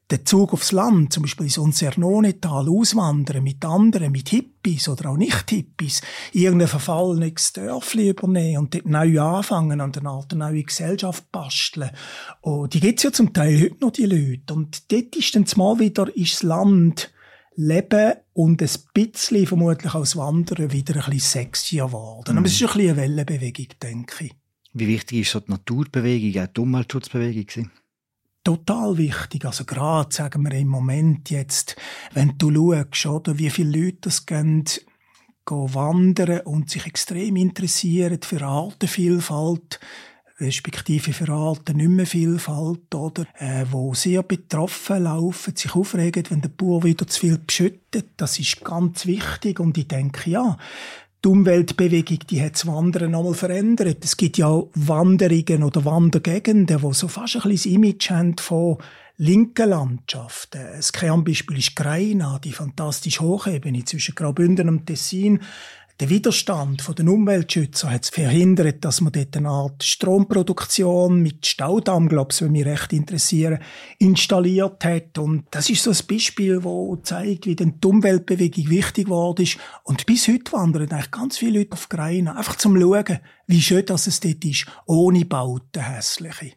der 0.10 0.26
Zug 0.26 0.54
aufs 0.54 0.72
Land, 0.72 1.14
zum 1.14 1.24
Beispiel 1.24 1.46
ins 1.46 1.58
Unzernonetal, 1.58 2.68
auswandern 2.68 3.44
mit 3.44 3.64
anderen, 3.64 4.12
mit 4.12 4.30
Hippies 4.30 4.90
oder 4.90 5.12
auch 5.12 5.18
Nicht-Hippies, 5.18 6.02
irgendein 6.34 6.68
verfallenes 6.68 7.54
Dörfli 7.54 8.10
übernehmen 8.10 8.60
und 8.60 8.74
dort 8.74 8.86
neu 8.86 9.22
anfangen, 9.22 9.80
an 9.80 9.92
der 9.92 10.06
Art 10.06 10.34
eine 10.34 10.46
neue 10.46 10.64
Gesellschaft 10.64 11.32
basteln. 11.32 11.92
Und 12.42 12.74
die 12.74 12.80
gibt's 12.80 13.04
ja 13.04 13.12
zum 13.12 13.34
Teil 13.34 13.62
heute 13.62 13.78
noch, 13.80 13.92
die 13.92 14.06
Leute. 14.06 14.54
Und 14.54 14.92
dort 14.92 15.16
ist 15.16 15.36
dann 15.36 15.46
mal 15.56 15.80
wieder 15.80 16.16
ist 16.16 16.34
das 16.34 16.44
Land 16.44 17.12
Leben 17.56 18.14
und 18.34 18.62
ein 18.62 18.70
bisschen, 18.94 19.46
vermutlich 19.46 19.94
als 19.94 20.16
Wandern, 20.16 20.72
wieder 20.72 20.96
ein 20.96 21.12
bisschen 21.12 21.44
sexier 21.44 21.86
geworden. 21.86 22.32
Mhm. 22.32 22.38
Aber 22.38 22.48
es 22.48 22.54
ist 22.54 22.62
ein 22.62 22.68
bisschen 22.68 22.90
eine 22.92 22.98
Wellenbewegung, 22.98 23.68
denke 23.82 24.26
ich. 24.26 24.34
Wie 24.74 24.88
wichtig 24.88 25.20
ist 25.20 25.32
so 25.32 25.42
die 25.42 25.52
Naturbewegung, 25.52 26.44
auch 26.44 26.48
die 26.48 26.62
Umweltschutzbewegung? 26.62 27.70
Total 28.44 28.98
wichtig. 28.98 29.46
Also 29.46 29.66
gerade, 29.66 30.14
sagen 30.14 30.44
wir 30.44 30.58
im 30.58 30.68
Moment 30.68 31.30
jetzt, 31.30 31.76
wenn 32.14 32.38
du 32.38 32.74
schaust, 32.92 33.06
oder, 33.06 33.38
wie 33.40 33.50
viele 33.50 33.86
Leute 33.86 33.98
das 34.02 34.26
gehen, 34.26 34.64
gehen 34.64 35.74
wandern 35.74 36.42
und 36.42 36.70
sich 36.70 36.86
extrem 36.86 37.36
interessieren 37.36 38.20
für 38.24 38.42
Artenvielfalt, 38.42 39.80
respektive 40.40 41.14
für 41.14 41.30
Arten 41.30 41.78
nicht 41.78 41.90
mehr 41.90 42.08
Vielfalt, 42.08 42.94
oder, 42.96 43.28
äh, 43.36 43.66
wo 43.70 43.94
sehr 43.94 44.24
betroffen 44.24 45.04
laufen, 45.04 45.56
sich 45.56 45.76
aufregen, 45.76 46.24
wenn 46.30 46.42
der 46.42 46.50
Bauer 46.50 46.84
wieder 46.84 47.08
zu 47.08 47.20
viel 47.20 47.38
beschüttet. 47.38 48.10
Das 48.18 48.40
ist 48.40 48.64
ganz 48.64 49.06
wichtig 49.06 49.60
und 49.60 49.78
ich 49.78 49.88
denke, 49.88 50.30
ja, 50.30 50.58
die 51.24 51.30
Umweltbewegung, 51.30 52.20
die 52.30 52.42
hat 52.42 52.56
das 52.56 52.66
Wandern 52.66 53.12
nochmal 53.12 53.36
verändert. 53.36 54.04
Es 54.04 54.18
gibt 54.18 54.38
ja 54.38 54.48
auch 54.48 54.70
Wanderungen 54.74 55.64
oder 55.64 55.86
Wandergegenden, 55.86 56.80
die 56.82 56.94
so 56.94 57.08
fast 57.08 57.36
ein 57.36 57.42
bisschen 57.44 57.56
das 57.56 57.66
Image 57.66 58.10
haben 58.10 58.38
von 58.38 58.78
linken 59.18 59.70
Landschaften. 59.70 60.62
Das 60.76 60.92
Kernbeispiel 60.92 61.60
ist 61.60 61.76
Greina, 61.76 62.40
die 62.44 62.54
fantastisch 62.54 63.20
Hochebene 63.20 63.86
zwischen 63.86 64.16
Graubünden 64.16 64.68
und 64.68 64.88
Tessin, 64.88 65.42
der 66.02 66.10
Widerstand 66.10 66.82
von 66.82 66.96
den 66.96 67.08
Umweltschützern 67.08 67.92
hat 67.92 68.06
es 68.06 68.10
verhindert, 68.10 68.84
dass 68.84 69.02
man 69.02 69.14
dort 69.14 69.38
eine 69.38 69.50
Art 69.50 69.84
Stromproduktion 69.84 71.22
mit 71.22 71.46
Staudamm, 71.46 72.10
glaube 72.10 72.32
ich, 72.34 72.42
wenn 72.42 72.54
mich 72.54 72.66
recht 72.66 72.92
interessieren, 72.92 73.60
installiert 74.00 74.84
hat. 74.84 75.20
Und 75.20 75.46
das 75.52 75.70
ist 75.70 75.84
so 75.84 75.92
ein 75.92 76.08
Beispiel, 76.08 76.64
wo 76.64 76.96
zeigt, 76.96 77.46
wie 77.46 77.56
die 77.56 77.72
Umweltbewegung 77.86 78.72
wichtig 78.72 79.06
geworden 79.06 79.44
ist. 79.44 79.60
Und 79.84 80.08
bis 80.08 80.28
heute 80.28 80.52
wandern 80.54 80.90
eigentlich 80.90 81.12
ganz 81.12 81.38
viele 81.38 81.60
Leute 81.60 81.74
auf 81.74 81.88
Greina, 81.88 82.36
einfach 82.36 82.56
zum 82.56 82.82
Schauen, 82.82 83.20
wie 83.46 83.62
schön 83.62 83.86
das 83.86 84.08
es 84.08 84.20
dort 84.20 84.44
ist, 84.44 84.66
ohne 84.88 85.24
Bauten, 85.26 85.84
hässliche. 85.84 86.54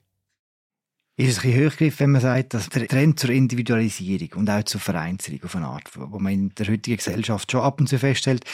Ist 1.16 1.36
es 1.36 1.44
ein 1.44 1.50
bisschen 1.50 1.70
hochgriff, 1.70 2.00
wenn 2.00 2.12
man 2.12 2.22
sagt, 2.22 2.54
dass 2.54 2.70
der 2.70 2.88
Trend 2.88 3.20
zur 3.20 3.28
Individualisierung 3.28 4.30
und 4.36 4.48
auch 4.48 4.64
zur 4.64 4.80
Vereinzelung 4.80 5.44
auf 5.44 5.54
eine 5.54 5.66
Art, 5.66 5.90
wo 5.94 6.18
man 6.18 6.32
in 6.32 6.54
der 6.54 6.66
heutigen 6.66 6.96
Gesellschaft 6.96 7.52
schon 7.52 7.60
ab 7.60 7.78
und 7.78 7.88
zu 7.88 7.98
feststellt, 7.98 8.44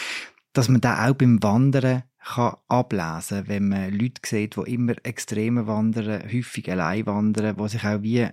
dass 0.52 0.68
man 0.68 0.80
da 0.80 1.08
auch 1.08 1.14
beim 1.14 1.42
Wandern 1.42 2.02
kann 2.18 2.56
ablesen 2.68 3.38
kann, 3.38 3.48
wenn 3.48 3.68
man 3.68 3.92
Leute 3.92 4.20
sieht, 4.24 4.56
die 4.56 4.74
immer 4.74 4.94
extreme 5.04 5.66
wandern, 5.66 6.22
häufig 6.30 6.70
allein 6.70 7.06
wandern, 7.06 7.56
die 7.56 7.68
sich 7.68 7.84
auch 7.84 8.02
wie, 8.02 8.28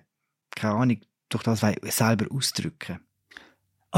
keine 0.51 0.73
Ahnung, 0.73 0.97
durch 1.29 1.43
das 1.43 1.59
selber 1.59 2.25
ausdrücken. 2.31 2.99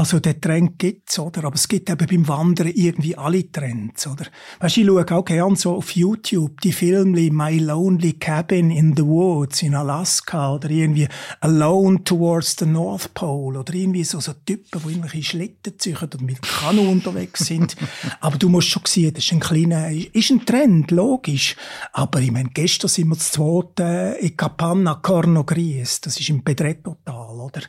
Also 0.00 0.18
der 0.18 0.40
Trend 0.40 0.78
gibt's, 0.78 1.18
oder? 1.18 1.44
Aber 1.44 1.56
es 1.56 1.68
gibt 1.68 1.90
eben 1.90 2.06
beim 2.06 2.26
Wandern 2.26 2.68
irgendwie 2.68 3.18
alle 3.18 3.52
Trends, 3.52 4.06
oder? 4.06 4.24
Weißt 4.58 4.78
du, 4.78 4.80
ich 4.80 4.86
schaue 4.86 5.18
auch 5.18 5.24
gerne 5.26 5.56
so 5.56 5.74
auf 5.74 5.90
YouTube 5.90 6.58
die 6.62 6.72
Filme 6.72 7.30
My 7.30 7.58
Lonely 7.58 8.14
Cabin 8.14 8.70
in 8.70 8.96
the 8.96 9.04
Woods 9.04 9.60
in 9.60 9.74
Alaska 9.74 10.54
oder 10.54 10.70
irgendwie 10.70 11.06
Alone 11.40 12.02
Towards 12.02 12.56
the 12.58 12.64
North 12.64 13.12
Pole 13.12 13.58
oder 13.58 13.74
irgendwie 13.74 14.04
so, 14.04 14.20
so 14.20 14.32
Typen, 14.32 14.80
die 14.82 14.88
irgendwelche 14.88 15.22
Schlitten 15.22 15.78
ziehen 15.78 15.98
und 16.00 16.22
mit 16.22 16.40
Kanu 16.40 16.90
unterwegs 16.90 17.44
sind. 17.44 17.76
Aber 18.20 18.38
du 18.38 18.48
musst 18.48 18.68
schon 18.68 18.84
sehen, 18.86 19.12
das 19.12 19.24
ist 19.24 19.32
ein 19.32 19.40
kleiner, 19.40 19.90
ist 19.90 20.30
ein 20.30 20.46
Trend, 20.46 20.92
logisch. 20.92 21.56
Aber 21.92 22.22
ich 22.22 22.32
meine, 22.32 22.48
gestern 22.54 22.88
sind 22.88 23.08
wir 23.08 23.18
zu 23.18 23.66
zweit 23.76 24.18
in 24.18 24.34
Capanna 24.34 24.94
Corno 24.94 25.44
Gries, 25.44 26.00
das 26.00 26.18
ist 26.18 26.30
im 26.30 26.42
Pedrettotal, 26.42 27.38
oder? 27.38 27.60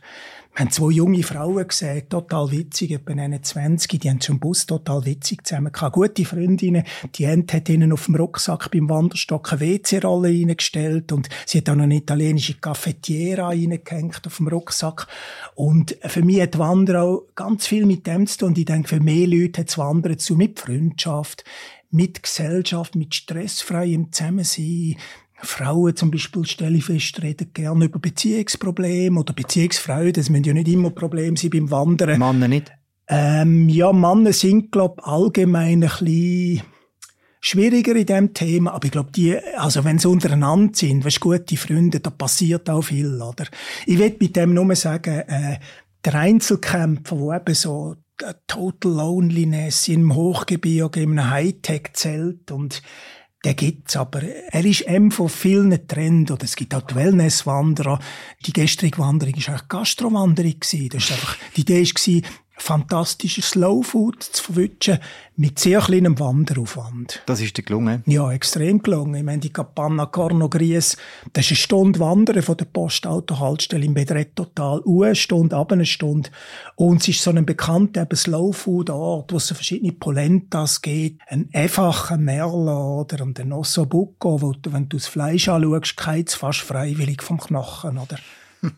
Wir 0.54 0.66
haben 0.66 0.72
zwei 0.72 0.92
junge 0.92 1.24
Frauen 1.24 1.66
gesehen, 1.66 2.10
total 2.10 2.52
witzig, 2.52 2.92
etwa 2.92 3.14
21, 3.14 4.02
die 4.02 4.10
haben 4.10 4.20
zum 4.20 4.38
Bus 4.38 4.66
total 4.66 5.06
witzig 5.06 5.48
zusammen 5.48 5.72
gehabt. 5.72 5.94
Gute 5.94 6.26
Freundinnen, 6.26 6.84
die 7.16 7.26
eine 7.26 7.46
hat 7.50 7.70
ihnen 7.70 7.94
auf 7.94 8.06
dem 8.06 8.16
Rucksack 8.16 8.70
beim 8.70 8.90
Wanderstock 8.90 9.54
eine 9.54 9.62
WC-Rolle 9.62 10.28
reingestellt 10.28 11.14
und 11.14 11.30
sie 11.46 11.60
hat 11.60 11.70
auch 11.70 11.76
noch 11.76 11.86
eine 11.86 11.96
italienische 11.96 12.56
Cafetiera 12.56 13.48
reingehängt 13.48 14.28
auf 14.28 14.38
dem 14.38 14.50
Rucksack. 14.50 15.08
Und 15.56 15.96
für 16.02 16.22
mich 16.22 16.42
hat 16.42 16.60
Wandern 16.60 16.98
auch 16.98 17.24
ganz 17.34 17.66
viel 17.66 17.86
mit 17.86 18.06
dem 18.06 18.28
zu 18.28 18.40
tun. 18.40 18.50
Und 18.50 18.58
ich 18.58 18.66
denke, 18.66 18.90
für 18.90 19.00
mehr 19.00 19.28
Leute 19.28 19.62
hat 19.62 19.70
es 19.70 19.78
Wandern 19.78 20.20
zu 20.20 20.36
mit 20.36 20.60
Freundschaft, 20.60 21.46
mit 21.92 22.24
Gesellschaft, 22.24 22.96
mit 22.96 23.16
stressfreiem 23.16 24.12
Zusammensein, 24.12 24.98
Frauen 25.42 25.96
zum 25.96 26.12
Beispiel, 26.12 26.46
stelle 26.46 26.78
ich 26.78 26.86
fest, 26.86 27.22
reden 27.22 27.52
gerne 27.54 27.86
über 27.86 28.00
Beziehungsprobleme 28.00 29.20
oder 29.20 29.34
Beziehungsfreude. 29.34 30.14
Das 30.14 30.30
müssen 30.30 30.44
ja 30.44 30.54
nicht 30.54 30.68
immer 30.68 30.92
Probleme 30.92 31.38
sein 31.38 31.50
beim 31.50 31.72
Wandern. 31.72 32.20
Männer 32.20 32.48
nicht? 32.48 32.72
Ähm, 33.08 33.68
ja, 33.70 33.92
Männer 33.92 34.34
sind, 34.34 34.72
glaube 34.72 35.04
allgemein 35.06 35.84
ein 35.84 35.90
bisschen 35.90 36.62
schwieriger 37.42 37.96
in 37.96 38.06
diesem 38.06 38.34
Thema, 38.34 38.74
aber 38.74 38.86
ich 38.86 38.92
glaube, 38.92 39.12
die, 39.12 39.36
also 39.58 39.84
wenn 39.84 40.00
sie 40.00 40.08
untereinander 40.08 40.74
sind, 40.76 41.04
weißt, 41.04 41.20
gute 41.20 41.58
Freunde, 41.58 42.00
da 42.00 42.12
passiert 42.12 42.70
auch 42.70 42.84
viel, 42.84 43.22
oder? 43.22 43.46
Ich 43.88 43.98
will 43.98 44.16
mit 44.20 44.36
dem 44.36 44.54
nur 44.54 44.76
sagen, 44.76 45.24
äh, 45.28 45.58
der 46.06 46.16
Einzelkämpfer, 46.16 47.20
wo 47.20 47.34
eben 47.34 47.56
so 47.56 47.96
Total 48.48 48.92
Loneliness 48.92 49.88
im 49.88 50.14
Hochgebirge, 50.14 51.02
in 51.02 51.18
einem 51.18 51.32
Hightech-Zelt 51.32 52.52
und 52.52 52.84
der 53.44 53.56
gibt's, 53.56 53.96
aber 53.96 54.22
er 54.24 54.66
ist 54.66 54.82
eben 54.82 55.12
von 55.12 55.28
vielen 55.28 55.88
Trend 55.88 56.30
oder 56.30 56.44
es 56.44 56.56
gibt 56.56 56.76
auch 56.76 56.82
die 56.82 56.96
Wellnesswanderer. 56.96 58.00
Die 58.46 58.54
gestrige 58.54 59.00
Wanderung 59.00 59.34
war 59.36 59.50
eigentlich 59.50 59.68
Gastrowanderung. 59.68 60.56
Das 60.60 60.74
ist 60.74 61.12
einfach, 61.12 61.38
die 61.56 61.62
Idee 61.62 61.84
war, 61.84 62.22
fantastisches 62.62 63.50
Slowfood 63.50 64.24
zu 64.24 64.44
verwischen 64.44 65.00
mit 65.36 65.58
sehr 65.58 65.80
kleinem 65.80 66.20
Wanderaufwand. 66.20 67.24
Das 67.26 67.42
ist 67.42 67.58
dir 67.58 67.64
gelungen? 67.64 68.04
Ja, 68.06 68.32
extrem 68.32 68.84
gelungen. 68.84 69.16
Ich 69.16 69.24
meine, 69.24 69.40
die 69.40 69.52
Capanna 69.52 70.06
Corno 70.06 70.50
Gries, 70.50 70.98
das 71.34 71.46
ist 71.46 71.52
eine 71.52 71.58
Stunde 71.58 72.00
Wandern 72.00 72.44
von 72.44 72.58
der 72.58 72.66
Postautohaltestelle 72.66 73.86
im 73.86 73.94
Bedrettotal, 73.94 74.84
eine 74.86 75.16
Stunde, 75.16 75.56
ab 75.56 75.72
eine 75.72 75.86
Stunde. 75.86 76.30
Und 76.76 77.02
es 77.02 77.08
ist 77.08 77.24
so 77.24 77.32
ein 77.32 77.46
bekannter 77.46 78.08
Slowfood-Ort, 78.14 79.34
wo 79.34 79.38
es 79.38 79.48
verschiedene 79.48 79.94
Polentas 79.94 80.82
gibt, 80.82 81.22
ein 81.28 81.50
einfacher 81.54 82.18
Merlot 82.18 83.14
oder 83.14 83.26
ein 83.26 83.54
Ossobuco, 83.54 84.42
wo 84.42 84.54
du, 84.54 84.72
wenn 84.74 84.88
du 84.90 84.98
das 84.98 85.08
Fleisch 85.08 85.50
anschaust, 85.50 85.98
keins 85.98 86.36
fast 86.36 86.60
freiwillig 86.60 87.24
vom 87.24 87.40
Knochen, 87.40 87.98
oder? 87.98 88.18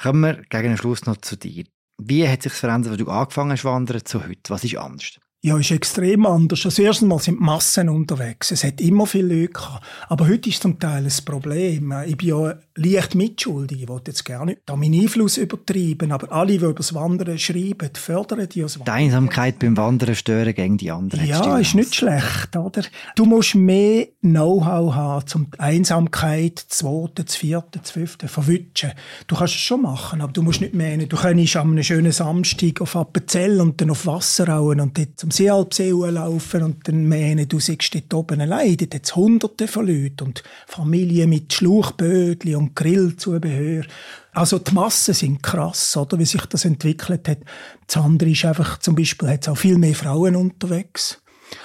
Kommen 0.00 0.20
wir 0.20 0.42
gegen 0.48 0.68
den 0.68 0.76
Schluss 0.76 1.06
noch 1.06 1.16
zu 1.16 1.36
dir. 1.36 1.64
Wie 2.00 2.28
hat 2.28 2.42
sich 2.42 2.52
verändert, 2.52 2.92
als 2.92 3.02
du 3.02 3.10
angefangen 3.10 3.52
hast 3.52 3.64
wandern 3.64 4.04
zu 4.04 4.24
heute? 4.24 4.50
Was 4.50 4.64
ist 4.64 4.76
anders? 4.76 5.18
Ja, 5.40 5.56
ist 5.56 5.70
extrem 5.70 6.26
anders. 6.26 6.62
Das 6.62 6.80
erste 6.80 7.06
Mal 7.06 7.20
sind 7.20 7.38
die 7.38 7.44
Massen 7.44 7.88
unterwegs. 7.88 8.50
Es 8.50 8.64
hat 8.64 8.80
immer 8.80 9.06
viele 9.06 9.42
Leute 9.42 9.52
gehabt. 9.52 9.86
Aber 10.08 10.26
heute 10.26 10.48
ist 10.48 10.62
zum 10.62 10.80
Teil 10.80 11.04
ein 11.04 11.24
Problem. 11.24 11.94
Ich 12.06 12.16
bin 12.16 12.28
ja 12.28 12.54
leicht 12.74 13.14
mitschuldig. 13.14 13.82
Ich 13.82 13.88
wollte 13.88 14.10
jetzt 14.10 14.24
gerne 14.24 14.46
nicht 14.46 14.62
da 14.66 14.74
meinen 14.74 15.00
Einfluss 15.00 15.36
übertreiben. 15.36 16.10
Aber 16.10 16.32
alle, 16.32 16.48
die 16.48 16.56
über 16.56 16.74
das 16.74 16.92
Wandern 16.92 17.38
schreiben, 17.38 17.88
fördern 17.94 18.48
die 18.48 18.62
das 18.62 18.80
Wandern. 18.80 18.96
Die 18.96 19.04
Einsamkeit 19.04 19.60
beim 19.60 19.76
Wandern 19.76 20.16
stören 20.16 20.52
gegen 20.52 20.76
die 20.76 20.90
anderen. 20.90 21.24
Ja, 21.24 21.56
ist 21.58 21.76
nicht 21.76 21.94
schlecht, 21.94 22.56
oder? 22.56 22.82
Du 23.14 23.24
musst 23.24 23.54
mehr 23.54 24.08
Know-how 24.22 24.92
haben, 24.92 25.24
um 25.36 25.50
die 25.52 25.60
Einsamkeit, 25.60 26.58
zweite, 26.66 27.26
zweite, 27.26 27.80
fünfte, 27.84 28.26
verwutschen. 28.26 28.90
Du 29.28 29.36
kannst 29.36 29.54
es 29.54 29.60
schon 29.60 29.82
machen, 29.82 30.20
aber 30.20 30.32
du 30.32 30.42
musst 30.42 30.60
nicht 30.60 30.74
mehr. 30.74 30.96
Du 30.96 31.16
kannst 31.16 31.54
am 31.54 31.70
einem 31.70 31.84
schönen 31.84 32.10
Samstag 32.10 32.80
auf 32.80 32.96
Appenzell 32.96 33.60
und 33.60 33.80
dann 33.80 33.90
auf 33.90 34.04
Wasser 34.04 34.48
rauen 34.48 34.80
und 34.80 34.98
dort 34.98 35.27
zum 35.28 35.44
Seealpsee 35.44 35.90
laufen 35.90 36.62
und 36.62 36.88
dann 36.88 37.04
mähnen, 37.04 37.48
du 37.48 37.60
siehst 37.60 37.94
dort 37.94 38.14
oben 38.14 38.40
allein, 38.40 38.76
dort 38.78 38.94
hat 38.94 39.14
hunderte 39.14 39.68
von 39.68 39.86
Leuten 39.86 40.24
und 40.24 40.42
Familien 40.66 41.28
mit 41.28 41.52
Schluchbödli 41.52 42.54
und 42.54 42.74
Grillzubehör. 42.74 43.84
Also 44.32 44.58
die 44.58 44.72
Massen 44.72 45.12
sind 45.12 45.42
krass, 45.42 45.96
oder, 45.96 46.18
wie 46.18 46.24
sich 46.24 46.46
das 46.46 46.64
entwickelt 46.64 47.28
hat. 47.28 47.38
Das 47.86 47.98
andere 47.98 48.30
ist 48.30 48.44
einfach, 48.44 48.78
zum 48.78 48.94
Beispiel 48.94 49.28
hat 49.28 49.42
es 49.42 49.48
auch 49.48 49.58
viel 49.58 49.76
mehr 49.76 49.94
Frauen 49.94 50.34
unterwegs. 50.34 51.20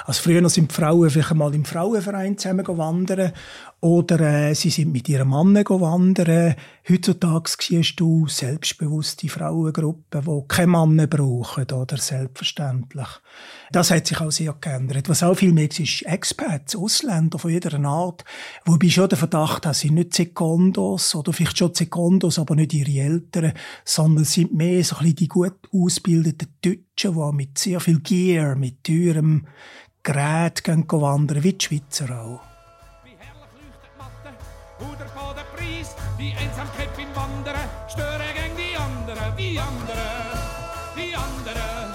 Also 0.05 0.23
früher 0.23 0.47
sind 0.49 0.71
die 0.71 0.75
Frauen 0.75 1.09
vielleicht 1.09 1.31
einmal 1.31 1.53
im 1.53 1.65
Frauenverein 1.65 2.37
zusammen 2.37 2.65
wandern 2.67 3.31
oder 3.83 4.21
äh, 4.21 4.55
sie 4.55 4.69
sind 4.69 4.93
mit 4.93 5.09
ihrem 5.09 5.27
Mann 5.27 5.55
wandern. 5.55 6.55
Heutzutage 6.89 7.51
siehst 7.59 7.99
du 7.99 8.27
selbstbewusste 8.29 9.27
Frauengruppen, 9.27 10.21
die 10.21 10.47
keine 10.47 10.67
Männer 10.67 11.07
brauchen, 11.07 11.69
oder 11.69 11.97
selbstverständlich. 11.97 13.07
Das 13.73 13.91
hat 13.91 14.07
sich 14.07 14.21
auch 14.21 14.31
sehr 14.31 14.55
geändert. 14.61 15.09
Was 15.09 15.21
auch 15.21 15.35
viel 15.35 15.51
mehr 15.51 15.69
ist, 15.69 16.03
Expats, 16.03 16.77
Ausländer 16.77 17.37
von 17.37 17.51
jeder 17.51 17.77
Art, 17.83 18.23
wobei 18.63 18.87
schon 18.87 19.09
der 19.09 19.17
Verdacht 19.17 19.65
haben, 19.65 19.73
sind 19.73 19.95
nicht 19.95 20.13
Sekondos 20.13 21.13
oder 21.13 21.33
vielleicht 21.33 21.57
schon 21.57 21.75
Sekondos, 21.75 22.39
aber 22.39 22.55
nicht 22.55 22.73
ihre 22.73 23.05
Eltern, 23.05 23.51
sondern 23.83 24.23
sind 24.23 24.53
mehr 24.53 24.81
so 24.85 24.95
ein 24.95 25.01
bisschen 25.01 25.15
die 25.17 25.27
gut 25.27 25.59
ausgebildeten 25.73 26.53
Deutschen, 26.61 27.15
die 27.15 27.35
mit 27.35 27.57
sehr 27.57 27.81
viel 27.81 27.99
Gear, 27.99 28.55
mit 28.55 28.85
teurem 28.85 29.45
Gerät 30.03 30.63
gehen 30.63 30.85
wandern, 30.89 31.43
wie 31.43 31.51
die 31.51 31.65
Schweizer 31.65 32.17
auch. 32.17 32.52
Bruder 34.83 35.07
von 35.15 35.33
der 35.35 35.43
Preis, 35.55 35.95
die 36.19 36.33
Einsamkeit 36.35 36.89
beim 36.97 37.15
Wandern, 37.15 37.55
störe 37.87 38.27
gegen 38.35 38.57
die 38.57 38.75
anderen, 38.75 39.37
wie 39.37 39.57
andere, 39.57 40.07
wie 40.95 41.15
andere. 41.15 41.93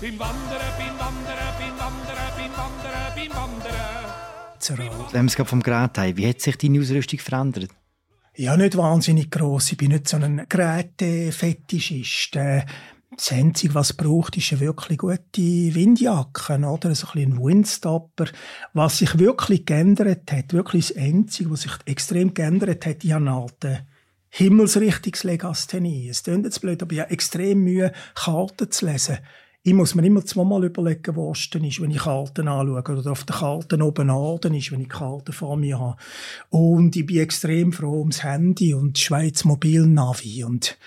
Beim 0.00 0.18
Wandern, 0.18 0.60
beim 0.78 0.98
Wandern, 0.98 1.48
beim 1.58 1.78
Wandern, 1.78 2.28
beim 2.36 2.52
Wandern, 2.56 3.14
beim 3.16 3.32
Wandern. 3.34 5.12
Wenn 5.12 5.24
wir 5.24 5.28
es 5.28 5.36
gerade 5.36 5.48
vom 5.48 5.62
Gerät 5.62 5.96
haben, 5.96 6.16
wie 6.16 6.28
hat 6.28 6.40
sich 6.40 6.56
deine 6.58 6.80
Ausrüstung 6.80 7.18
verändert? 7.18 7.70
Ja, 8.36 8.56
nicht 8.56 8.76
wahnsinnig 8.76 9.30
gross. 9.30 9.72
Ich 9.72 9.78
bin 9.78 9.92
nicht 9.92 10.06
so 10.06 10.18
ein 10.18 10.44
Gerätefetischist. 10.48 12.36
Äh, 12.36 12.66
das 13.18 13.32
Einzige, 13.32 13.74
was 13.74 13.92
braucht, 13.92 14.36
ist 14.36 14.52
eine 14.52 14.60
wirklich 14.60 14.98
gute 14.98 15.18
Windjacke, 15.34 16.58
oder? 16.58 16.94
So 16.94 17.08
ein, 17.14 17.32
ein 17.32 17.44
Windstopper. 17.44 18.26
Was 18.74 18.98
sich 18.98 19.18
wirklich 19.18 19.66
geändert 19.66 20.30
hat, 20.30 20.52
wirklich 20.52 20.88
das 20.88 20.96
Einzige, 20.96 21.50
was 21.50 21.62
sich 21.62 21.72
extrem 21.84 22.32
geändert 22.32 22.86
hat, 22.86 23.02
ich 23.02 23.12
habe 23.12 23.28
alte 23.28 23.86
Himmelsrichtungslegasthenie. 24.30 26.08
Es 26.08 26.22
klingt 26.22 26.44
jetzt 26.44 26.60
blöd, 26.60 26.80
aber 26.80 26.92
ich 26.92 27.00
habe 27.00 27.10
extrem 27.10 27.64
Mühe, 27.64 27.92
Karten 28.14 28.70
zu 28.70 28.86
lesen. 28.86 29.18
Ich 29.64 29.74
muss 29.74 29.96
mir 29.96 30.06
immer 30.06 30.24
zweimal 30.24 30.64
überlegen, 30.64 31.16
wo 31.16 31.30
Osten 31.30 31.64
ist, 31.64 31.82
wenn 31.82 31.90
ich 31.90 31.98
Karten 31.98 32.46
anschaue. 32.46 32.98
Oder 32.98 33.10
auf 33.10 33.24
den 33.24 33.34
Karten 33.34 33.82
oben 33.82 34.06
Norden 34.06 34.54
ist, 34.54 34.70
wenn 34.70 34.80
ich 34.80 34.88
Karten 34.88 35.32
vor 35.32 35.56
mir 35.56 35.80
habe. 35.80 35.96
Und 36.50 36.94
ich 36.94 37.04
bin 37.04 37.18
extrem 37.18 37.72
froh 37.72 37.98
ums 37.98 38.22
Handy 38.22 38.74
und 38.74 38.96
Schweiz 38.96 39.44
Mobil 39.44 39.84
Navi. 39.86 40.44
Und 40.44 40.78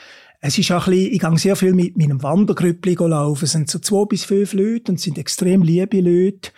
es 0.43 0.57
ist 0.57 0.71
auch 0.71 0.87
ein 0.87 0.93
bisschen, 0.93 1.13
ich 1.13 1.19
gehe 1.19 1.37
sehr 1.37 1.55
viel 1.55 1.73
mit 1.73 1.97
meinem 1.97 2.23
Wandergrüppli 2.23 2.95
laufen. 2.95 3.45
Es 3.45 3.51
sind 3.51 3.69
so 3.69 3.77
zwei 3.77 4.05
bis 4.05 4.23
fünf 4.23 4.53
Leute 4.53 4.91
und 4.91 4.99
sind 4.99 5.19
extrem 5.19 5.61
liebe 5.61 6.01
Leute. 6.01 6.49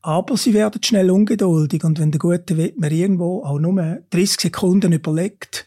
Aber 0.00 0.36
sie 0.36 0.54
werden 0.54 0.80
schnell 0.82 1.10
ungeduldig. 1.10 1.82
Und 1.82 1.98
wenn 1.98 2.12
der 2.12 2.20
Gute 2.20 2.56
wird 2.56 2.78
mir 2.78 2.92
irgendwo 2.92 3.42
auch 3.42 3.58
nur 3.58 3.98
30 4.10 4.40
Sekunden 4.40 4.92
überlegt, 4.92 5.66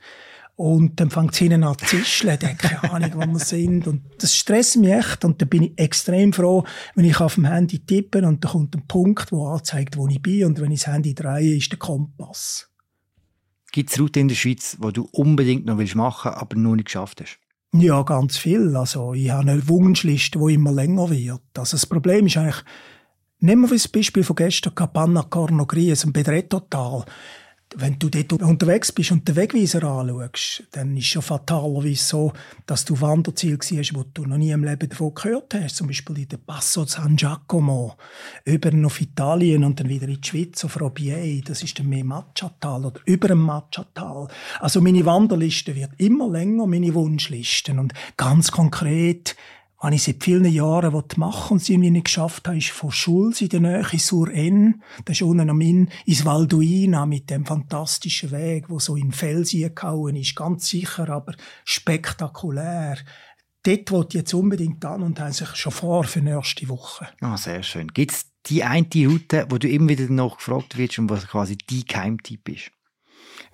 und 0.58 1.02
dann 1.02 1.10
fängt 1.10 1.34
es 1.34 1.40
hinten 1.40 1.66
an 1.66 1.78
zu 1.78 1.86
zischeln, 1.86 2.40
dann 2.40 2.58
keine 2.58 2.90
Ahnung, 2.90 3.12
wo 3.16 3.34
wir 3.34 3.40
sind. 3.40 3.88
Und 3.88 4.04
das 4.20 4.34
stresst 4.34 4.78
mich 4.78 4.92
echt. 4.92 5.26
Und 5.26 5.42
dann 5.42 5.50
bin 5.50 5.64
ich 5.64 5.74
extrem 5.78 6.32
froh, 6.32 6.64
wenn 6.96 7.04
ich 7.04 7.20
auf 7.20 7.36
dem 7.36 7.44
Handy 7.44 7.80
tippe 7.80 8.26
und 8.26 8.42
da 8.42 8.50
kommt 8.50 8.74
ein 8.74 8.88
Punkt, 8.88 9.34
der 9.34 9.40
anzeigt, 9.40 9.98
wo 9.98 10.08
ich 10.08 10.22
bin. 10.22 10.46
Und 10.46 10.62
wenn 10.62 10.72
ich 10.72 10.84
das 10.84 10.94
Handy 10.94 11.14
drehe, 11.14 11.58
ist 11.58 11.72
der 11.72 11.80
Kompass. 11.80 12.70
Gibt 13.74 13.92
es 13.92 14.00
Routen 14.00 14.22
in 14.22 14.28
der 14.30 14.36
Schweiz, 14.36 14.78
die 14.82 14.94
du 14.94 15.10
unbedingt 15.12 15.66
noch 15.66 15.76
machen 15.76 16.32
willst, 16.32 16.42
aber 16.42 16.56
noch 16.56 16.76
nicht 16.76 16.86
geschafft 16.86 17.20
hast? 17.20 17.38
Ja, 17.78 18.04
ganz 18.04 18.38
viel. 18.38 18.76
Also, 18.76 19.14
ich 19.14 19.30
habe 19.30 19.52
eine 19.52 19.68
Wunschliste, 19.68 20.40
die 20.40 20.54
immer 20.54 20.72
länger 20.72 21.10
wird. 21.10 21.42
Also, 21.58 21.76
das 21.76 21.86
Problem 21.86 22.28
ist 22.28 22.38
eigentlich, 22.38 22.64
nehmen 23.40 23.64
wir 23.64 23.70
das 23.70 23.88
Beispiel 23.88 24.24
von 24.24 24.38
gestern, 24.38 24.76
Capanna 24.76 25.24
Corno 25.24 25.66
Gries, 25.66 26.06
ein 26.06 26.14
Bedrettotal. 26.14 27.04
Wenn 27.78 28.00
du 28.00 28.10
dort 28.10 28.42
unterwegs 28.42 28.92
bist 28.92 29.12
und 29.12 29.28
den 29.28 29.36
Wegweiser 29.36 29.84
anschaust, 29.84 30.64
dann 30.72 30.96
ist 30.96 31.08
schon 31.08 31.22
fatalerweise 31.22 32.04
so, 32.04 32.34
dass 32.66 32.86
du 32.86 33.00
Wanderziel 33.02 33.58
warst, 33.58 33.96
wo 33.96 34.04
du 34.14 34.26
noch 34.26 34.38
nie 34.38 34.52
im 34.52 34.64
Leben 34.64 34.90
davon 34.90 35.14
gehört 35.14 35.54
hast. 35.54 35.76
Zum 35.76 35.88
Beispiel 35.88 36.20
in 36.20 36.28
der 36.30 36.38
Passo 36.38 36.86
San 36.86 37.16
Giacomo, 37.16 37.96
über 38.46 38.72
auf 38.86 39.02
Italien 39.02 39.64
und 39.64 39.80
dann 39.80 39.90
wieder 39.90 40.08
in 40.08 40.22
die 40.22 40.28
Schweiz, 40.28 40.64
auf 40.64 40.80
Robier, 40.80 41.42
das 41.46 41.64
ist 41.64 41.78
dann 41.78 41.90
mehr 41.90 42.06
Machatal 42.06 42.86
oder 42.86 43.02
über 43.06 43.28
dem 43.28 43.40
Machatal. 43.40 44.28
Also 44.60 44.80
meine 44.82 45.06
Wanderliste 45.06 45.76
wird 45.76 45.92
immer 45.98 46.30
länger, 46.30 46.68
meine 46.68 46.94
Wunschlisten. 46.94 47.80
Und 47.80 47.94
ganz 48.16 48.52
konkret, 48.52 49.36
was 49.86 49.94
ich 49.94 50.04
seit 50.04 50.24
vielen 50.24 50.46
Jahren 50.46 51.04
machen 51.18 51.54
und 51.54 51.60
sie 51.60 51.74
irgendwie 51.74 51.92
nicht 51.92 52.06
geschafft 52.06 52.48
habe, 52.48 52.58
ist 52.58 52.70
von 52.70 52.92
Schulz 52.92 53.42
in 53.42 53.50
der 53.50 53.60
Nähe 53.60 54.00
sur 54.00 54.32
N, 54.32 54.82
das 55.06 55.18
ist 55.18 55.22
unten 55.22 55.48
am 55.48 55.62
Inn, 55.62 55.90
ins 56.06 56.26
Valduina 56.26 57.06
mit 57.06 57.30
dem 57.30 57.46
fantastischen 57.46 58.32
Weg, 58.32 58.68
wo 58.68 58.80
so 58.80 58.96
in 58.96 59.12
Felsen 59.12 59.76
gehauen 59.76 60.16
ist, 60.16 60.36
ganz 60.36 60.70
sicher, 60.70 61.08
aber 61.10 61.36
spektakulär. 61.66 62.98
Dort 63.62 63.92
wollte 63.92 64.18
ich 64.18 64.22
jetzt 64.22 64.34
unbedingt 64.34 64.84
an 64.86 65.04
und 65.04 65.20
habe 65.20 65.32
sich 65.32 65.56
schon 65.56 65.72
vor 65.72 66.04
für 66.06 66.20
die 66.20 66.32
nächste 66.32 66.68
Woche. 66.68 67.08
Ah, 67.22 67.38
sehr 67.38 67.62
schön. 67.62 67.88
Gibt 67.90 68.12
es 68.12 68.26
die 68.48 68.64
eine 68.64 68.88
Route, 69.08 69.46
wo 69.50 69.60
du 69.60 69.68
immer 69.70 69.90
wieder 69.90 70.10
noch 70.10 70.38
gefragt 70.38 70.78
wirst 70.78 70.98
und 70.98 71.12
was 71.12 71.28
quasi 71.28 71.58
dein 71.58 71.84
Geheimtipp 71.88 72.50
ist? 72.50 72.72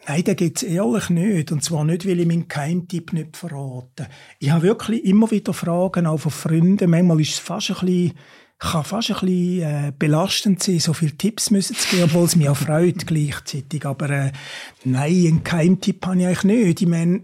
Nein, 0.08 0.24
da 0.24 0.34
geht's 0.34 0.64
ehrlich 0.64 1.10
nicht. 1.10 1.52
Und 1.52 1.64
zwar 1.64 1.86
nicht, 1.86 2.08
weil 2.08 2.20
ich 2.20 2.28
meinen 2.28 2.48
Keimtipp 2.48 3.14
nicht 3.14 3.38
verrate. 3.38 4.08
Ich 4.40 4.50
habe 4.50 4.64
wirklich 4.64 5.06
immer 5.06 5.30
wieder 5.30 5.54
Fragen, 5.54 6.08
auch 6.08 6.18
von 6.18 6.32
Freunden. 6.32 6.90
Manchmal 6.90 7.22
ist 7.22 7.34
es 7.34 7.40
fast 7.40 7.70
ein 7.70 7.86
bisschen, 7.86 8.14
kann 8.58 8.84
fast 8.84 9.12
ein 9.12 9.20
bisschen 9.20 9.62
äh, 9.62 9.94
belastend 9.98 10.62
sein, 10.62 10.80
so 10.80 10.94
viele 10.94 11.18
Tipps 11.18 11.52
müssen 11.52 11.76
zu 11.76 11.90
geben, 11.90 12.04
obwohl 12.06 12.26
es 12.26 12.36
mich 12.36 12.50
auch 12.50 12.58
freut 12.58 13.06
gleichzeitig. 13.06 13.86
Aber 13.86 14.10
äh, 14.10 14.32
nein, 14.84 15.26
einen 15.28 15.44
Keimtipp 15.44 16.06
habe 16.06 16.20
ich 16.20 16.26
eigentlich 16.26 16.44
nicht. 16.44 16.82
Ich 16.82 16.88
meine, 16.88 17.22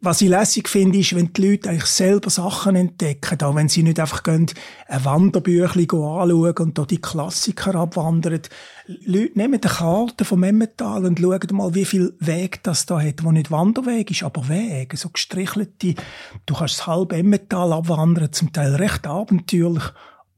was 0.00 0.20
ich 0.20 0.28
lässig 0.28 0.68
finde, 0.68 0.98
ist, 0.98 1.16
wenn 1.16 1.32
die 1.32 1.50
Leute 1.50 1.70
eigentlich 1.70 1.86
selber 1.86 2.30
Sachen 2.30 2.76
entdecken, 2.76 3.42
auch 3.42 3.56
wenn 3.56 3.68
sie 3.68 3.82
nicht 3.82 3.98
einfach 3.98 4.22
gehen, 4.22 4.46
ein 4.86 5.04
Wanderbüchlein 5.04 5.90
anschauen 5.90 6.54
und 6.58 6.78
da 6.78 6.84
die 6.84 7.00
Klassiker 7.00 7.74
abwandern. 7.74 8.40
Leute 8.86 9.38
nehmen 9.38 9.60
eine 9.60 9.72
Karte 9.72 10.24
vom 10.24 10.44
Emmental 10.44 11.04
und 11.04 11.18
schauen 11.18 11.48
mal, 11.52 11.74
wie 11.74 11.84
viel 11.84 12.14
Weg 12.20 12.62
das 12.62 12.86
da 12.86 13.00
hat, 13.00 13.24
wo 13.24 13.32
nicht 13.32 13.50
Wanderweg 13.50 14.10
ist, 14.12 14.22
aber 14.22 14.48
Weg, 14.48 14.96
so 14.96 15.08
gestrichelte. 15.08 15.94
Du 16.46 16.54
kannst 16.54 16.78
das 16.78 16.86
halbe 16.86 17.16
Emmental 17.16 17.72
abwandern, 17.72 18.32
zum 18.32 18.52
Teil 18.52 18.76
recht 18.76 19.06
abenteuerlich 19.06 19.84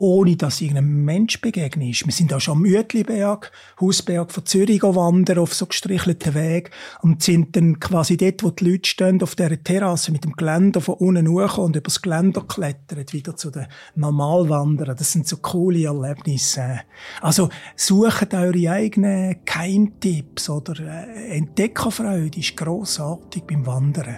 ohne 0.00 0.34
dass 0.34 0.62
irgendein 0.62 1.04
Mensch 1.04 1.42
begegnet 1.42 1.90
ist. 1.90 2.06
Wir 2.06 2.12
sind 2.12 2.32
auch 2.32 2.40
schon 2.40 2.56
am 2.56 2.64
Uetliberg, 2.64 3.52
Hausberg 3.80 4.32
von 4.32 4.46
Zürich 4.46 4.82
wandern 4.82 5.38
auf 5.38 5.52
so 5.52 5.66
gestrichelten 5.66 6.34
Weg 6.34 6.70
und 7.02 7.22
sind 7.22 7.54
dann 7.54 7.78
quasi 7.80 8.16
dort, 8.16 8.42
wo 8.42 8.50
die 8.50 8.64
Leute 8.64 8.88
stehen, 8.88 9.22
auf 9.22 9.34
dieser 9.34 9.62
Terrasse 9.62 10.10
mit 10.10 10.24
dem 10.24 10.32
Geländer 10.32 10.80
von 10.80 10.94
unten 10.94 11.28
hoch 11.28 11.58
und 11.58 11.76
übers 11.76 12.00
Geländer 12.00 12.42
klettern, 12.48 13.04
wieder 13.10 13.36
zu 13.36 13.50
den 13.50 13.66
Normalwanderern. 13.94 14.96
Das 14.96 15.12
sind 15.12 15.28
so 15.28 15.36
coole 15.36 15.84
Erlebnisse. 15.84 16.80
Also, 17.20 17.50
sucht 17.76 18.32
eure 18.32 18.70
eigenen 18.70 19.44
Keimtipps 19.44 20.48
oder 20.48 20.80
äh, 20.80 21.36
Entdeckerfreude 21.36 22.38
ist 22.38 22.56
grossartig 22.56 23.42
beim 23.42 23.66
Wandern. 23.66 24.16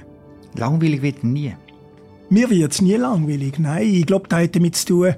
Langweilig 0.55 1.03
wird 1.03 1.25
nie. 1.25 1.57
Mir 2.31 2.49
wird's 2.49 2.81
nie 2.81 2.95
langweilig. 2.95 3.59
Nein, 3.59 3.83
ich 3.83 4.07
glaube, 4.07 4.29
da 4.29 4.38
hat 4.38 4.55
damit 4.55 4.77
zu 4.77 4.87
tun, 4.87 5.14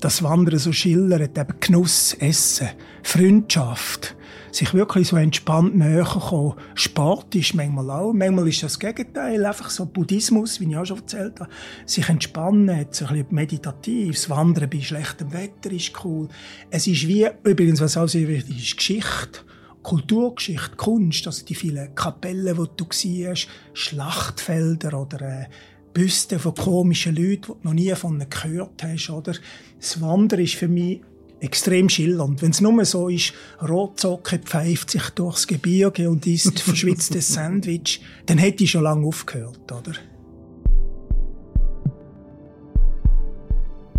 das 0.00 0.22
Wandern 0.22 0.58
so 0.58 0.72
schildert, 0.72 1.38
eben 1.38 1.54
Genuss, 1.60 2.14
Essen, 2.14 2.68
Freundschaft, 3.02 4.16
sich 4.52 4.72
wirklich 4.74 5.08
so 5.08 5.16
entspannt 5.16 5.76
näher 5.76 6.04
kommen. 6.04 6.54
Sport 6.74 7.34
ist 7.34 7.54
manchmal 7.54 7.90
auch, 7.90 8.12
manchmal 8.12 8.48
ist 8.48 8.62
das 8.62 8.78
Gegenteil, 8.78 9.44
einfach 9.44 9.70
so 9.70 9.86
Buddhismus, 9.86 10.60
wie 10.60 10.70
ich 10.70 10.76
auch 10.76 10.84
schon 10.84 10.98
erzählt 10.98 11.40
habe, 11.40 11.50
sich 11.86 12.08
entspannen, 12.08 12.86
so 12.90 13.06
ein 13.06 13.14
bisschen 13.14 13.34
meditativ, 13.34 14.14
das 14.14 14.30
Wandern 14.30 14.70
bei 14.70 14.80
schlechtem 14.80 15.32
Wetter 15.32 15.72
ist 15.72 15.92
cool. 16.04 16.28
Es 16.70 16.86
ist 16.86 17.08
wie, 17.08 17.26
übrigens, 17.42 17.80
was 17.80 17.96
auch 17.96 18.08
sehr 18.08 18.28
wichtig 18.28 18.62
ist, 18.62 18.76
Geschichte. 18.76 19.40
Kulturgeschichte, 19.82 20.76
Kunst, 20.76 21.26
also 21.26 21.44
die 21.44 21.54
vielen 21.54 21.94
Kapellen, 21.94 22.56
die 22.56 22.68
du 22.74 22.86
siehst, 22.90 23.48
Schlachtfelder 23.74 24.98
oder 24.98 25.20
äh, 25.20 25.46
Büsten 25.94 26.38
von 26.38 26.54
komischen 26.54 27.14
Leuten, 27.14 27.30
die 27.30 27.46
du 27.46 27.56
noch 27.62 27.72
nie 27.72 27.94
von 27.94 28.16
ihnen 28.16 28.28
gehört 28.28 28.82
hast, 28.82 29.08
oder? 29.10 29.34
Das 29.78 30.00
Wandern 30.00 30.40
ist 30.40 30.56
für 30.56 30.68
mich 30.68 31.00
extrem 31.40 31.88
schillernd. 31.88 32.42
Wenn 32.42 32.50
es 32.50 32.60
nur 32.60 32.84
so 32.84 33.08
ist, 33.08 33.32
Rotzocke 33.62 34.38
pfeift 34.40 34.90
sich 34.90 35.08
durchs 35.10 35.46
Gebirge 35.46 36.10
und 36.10 36.26
isst 36.26 36.60
verschwitztes 36.60 37.32
Sandwich, 37.32 38.00
dann 38.26 38.38
hätte 38.38 38.64
ich 38.64 38.72
schon 38.72 38.82
lange 38.82 39.06
aufgehört, 39.06 39.70
oder? 39.70 39.92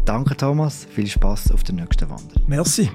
Danke, 0.03 0.37
Thomas. 0.37 0.85
Viel 0.91 1.07
Spaß 1.07 1.51
auf 1.51 1.63
der 1.63 1.75
nächsten 1.75 2.09
Wanderung. 2.09 2.43
Merci. 2.47 2.91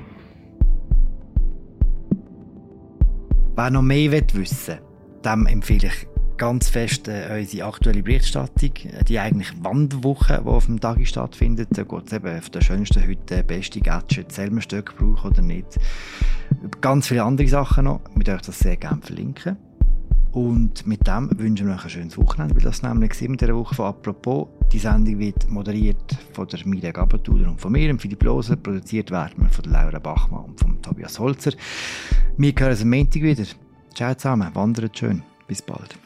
Wer 3.56 3.70
noch 3.70 3.82
mehr 3.82 4.12
wissen 4.12 4.68
will, 4.68 4.80
dem 5.24 5.46
empfehle 5.46 5.88
ich 5.88 6.19
ganz 6.40 6.70
fest 6.70 7.06
äh, 7.06 7.38
unsere 7.38 7.66
aktuelle 7.66 8.02
Berichterstattung, 8.02 8.70
äh, 8.84 9.04
die 9.04 9.18
eigentlich 9.18 9.52
Wanderwoche, 9.62 10.40
die 10.42 10.48
auf 10.48 10.66
dem 10.66 10.80
Tag 10.80 11.06
stattfindet. 11.06 11.68
Da 11.72 11.82
geht 11.82 12.06
es 12.06 12.12
eben 12.14 12.38
auf 12.38 12.48
der 12.48 12.62
schönsten 12.62 13.02
Hütte, 13.02 13.44
beste 13.44 13.80
Gadgets, 13.80 14.36
Selmenstück 14.36 14.96
brauchen 14.96 15.32
oder 15.32 15.42
nicht. 15.42 15.78
Ganz 16.80 17.08
viele 17.08 17.24
andere 17.24 17.46
Sachen 17.46 17.84
noch. 17.84 18.00
Wir 18.14 18.34
euch 18.34 18.40
das 18.40 18.58
sehr 18.58 18.76
gerne 18.76 19.02
verlinken. 19.02 19.58
Und 20.32 20.86
mit 20.86 21.06
dem 21.06 21.30
wünschen 21.38 21.66
wir 21.66 21.74
euch 21.74 21.84
ein 21.84 21.90
schönes 21.90 22.16
Wochenende, 22.16 22.54
weil 22.54 22.62
das 22.62 22.82
nämlich 22.82 23.20
in 23.20 23.36
dieser 23.36 23.54
Woche 23.54 23.74
von 23.74 23.86
«Apropos». 23.86 24.48
Die 24.72 24.78
Sendung 24.78 25.18
wird 25.18 25.50
moderiert 25.50 26.16
von 26.32 26.48
der 26.48 26.66
Mirja 26.66 26.92
Gabatuder 26.92 27.50
und 27.50 27.60
von 27.60 27.72
mir, 27.72 27.94
Philipp 27.98 28.22
Loser. 28.22 28.56
Produziert 28.56 29.10
werden 29.10 29.42
wir 29.42 29.50
von 29.50 29.64
der 29.64 29.72
Laura 29.72 29.98
Bachmann 29.98 30.44
und 30.44 30.58
von 30.58 30.80
Tobias 30.80 31.18
Holzer. 31.18 31.52
Wir 32.38 32.54
hören 32.56 32.70
uns 32.70 32.82
am 32.82 32.90
Montag 32.90 33.22
wieder. 33.22 33.44
Ciao 33.94 34.14
zusammen, 34.14 34.54
wandert 34.54 34.96
schön. 34.96 35.22
Bis 35.46 35.60
bald. 35.60 35.98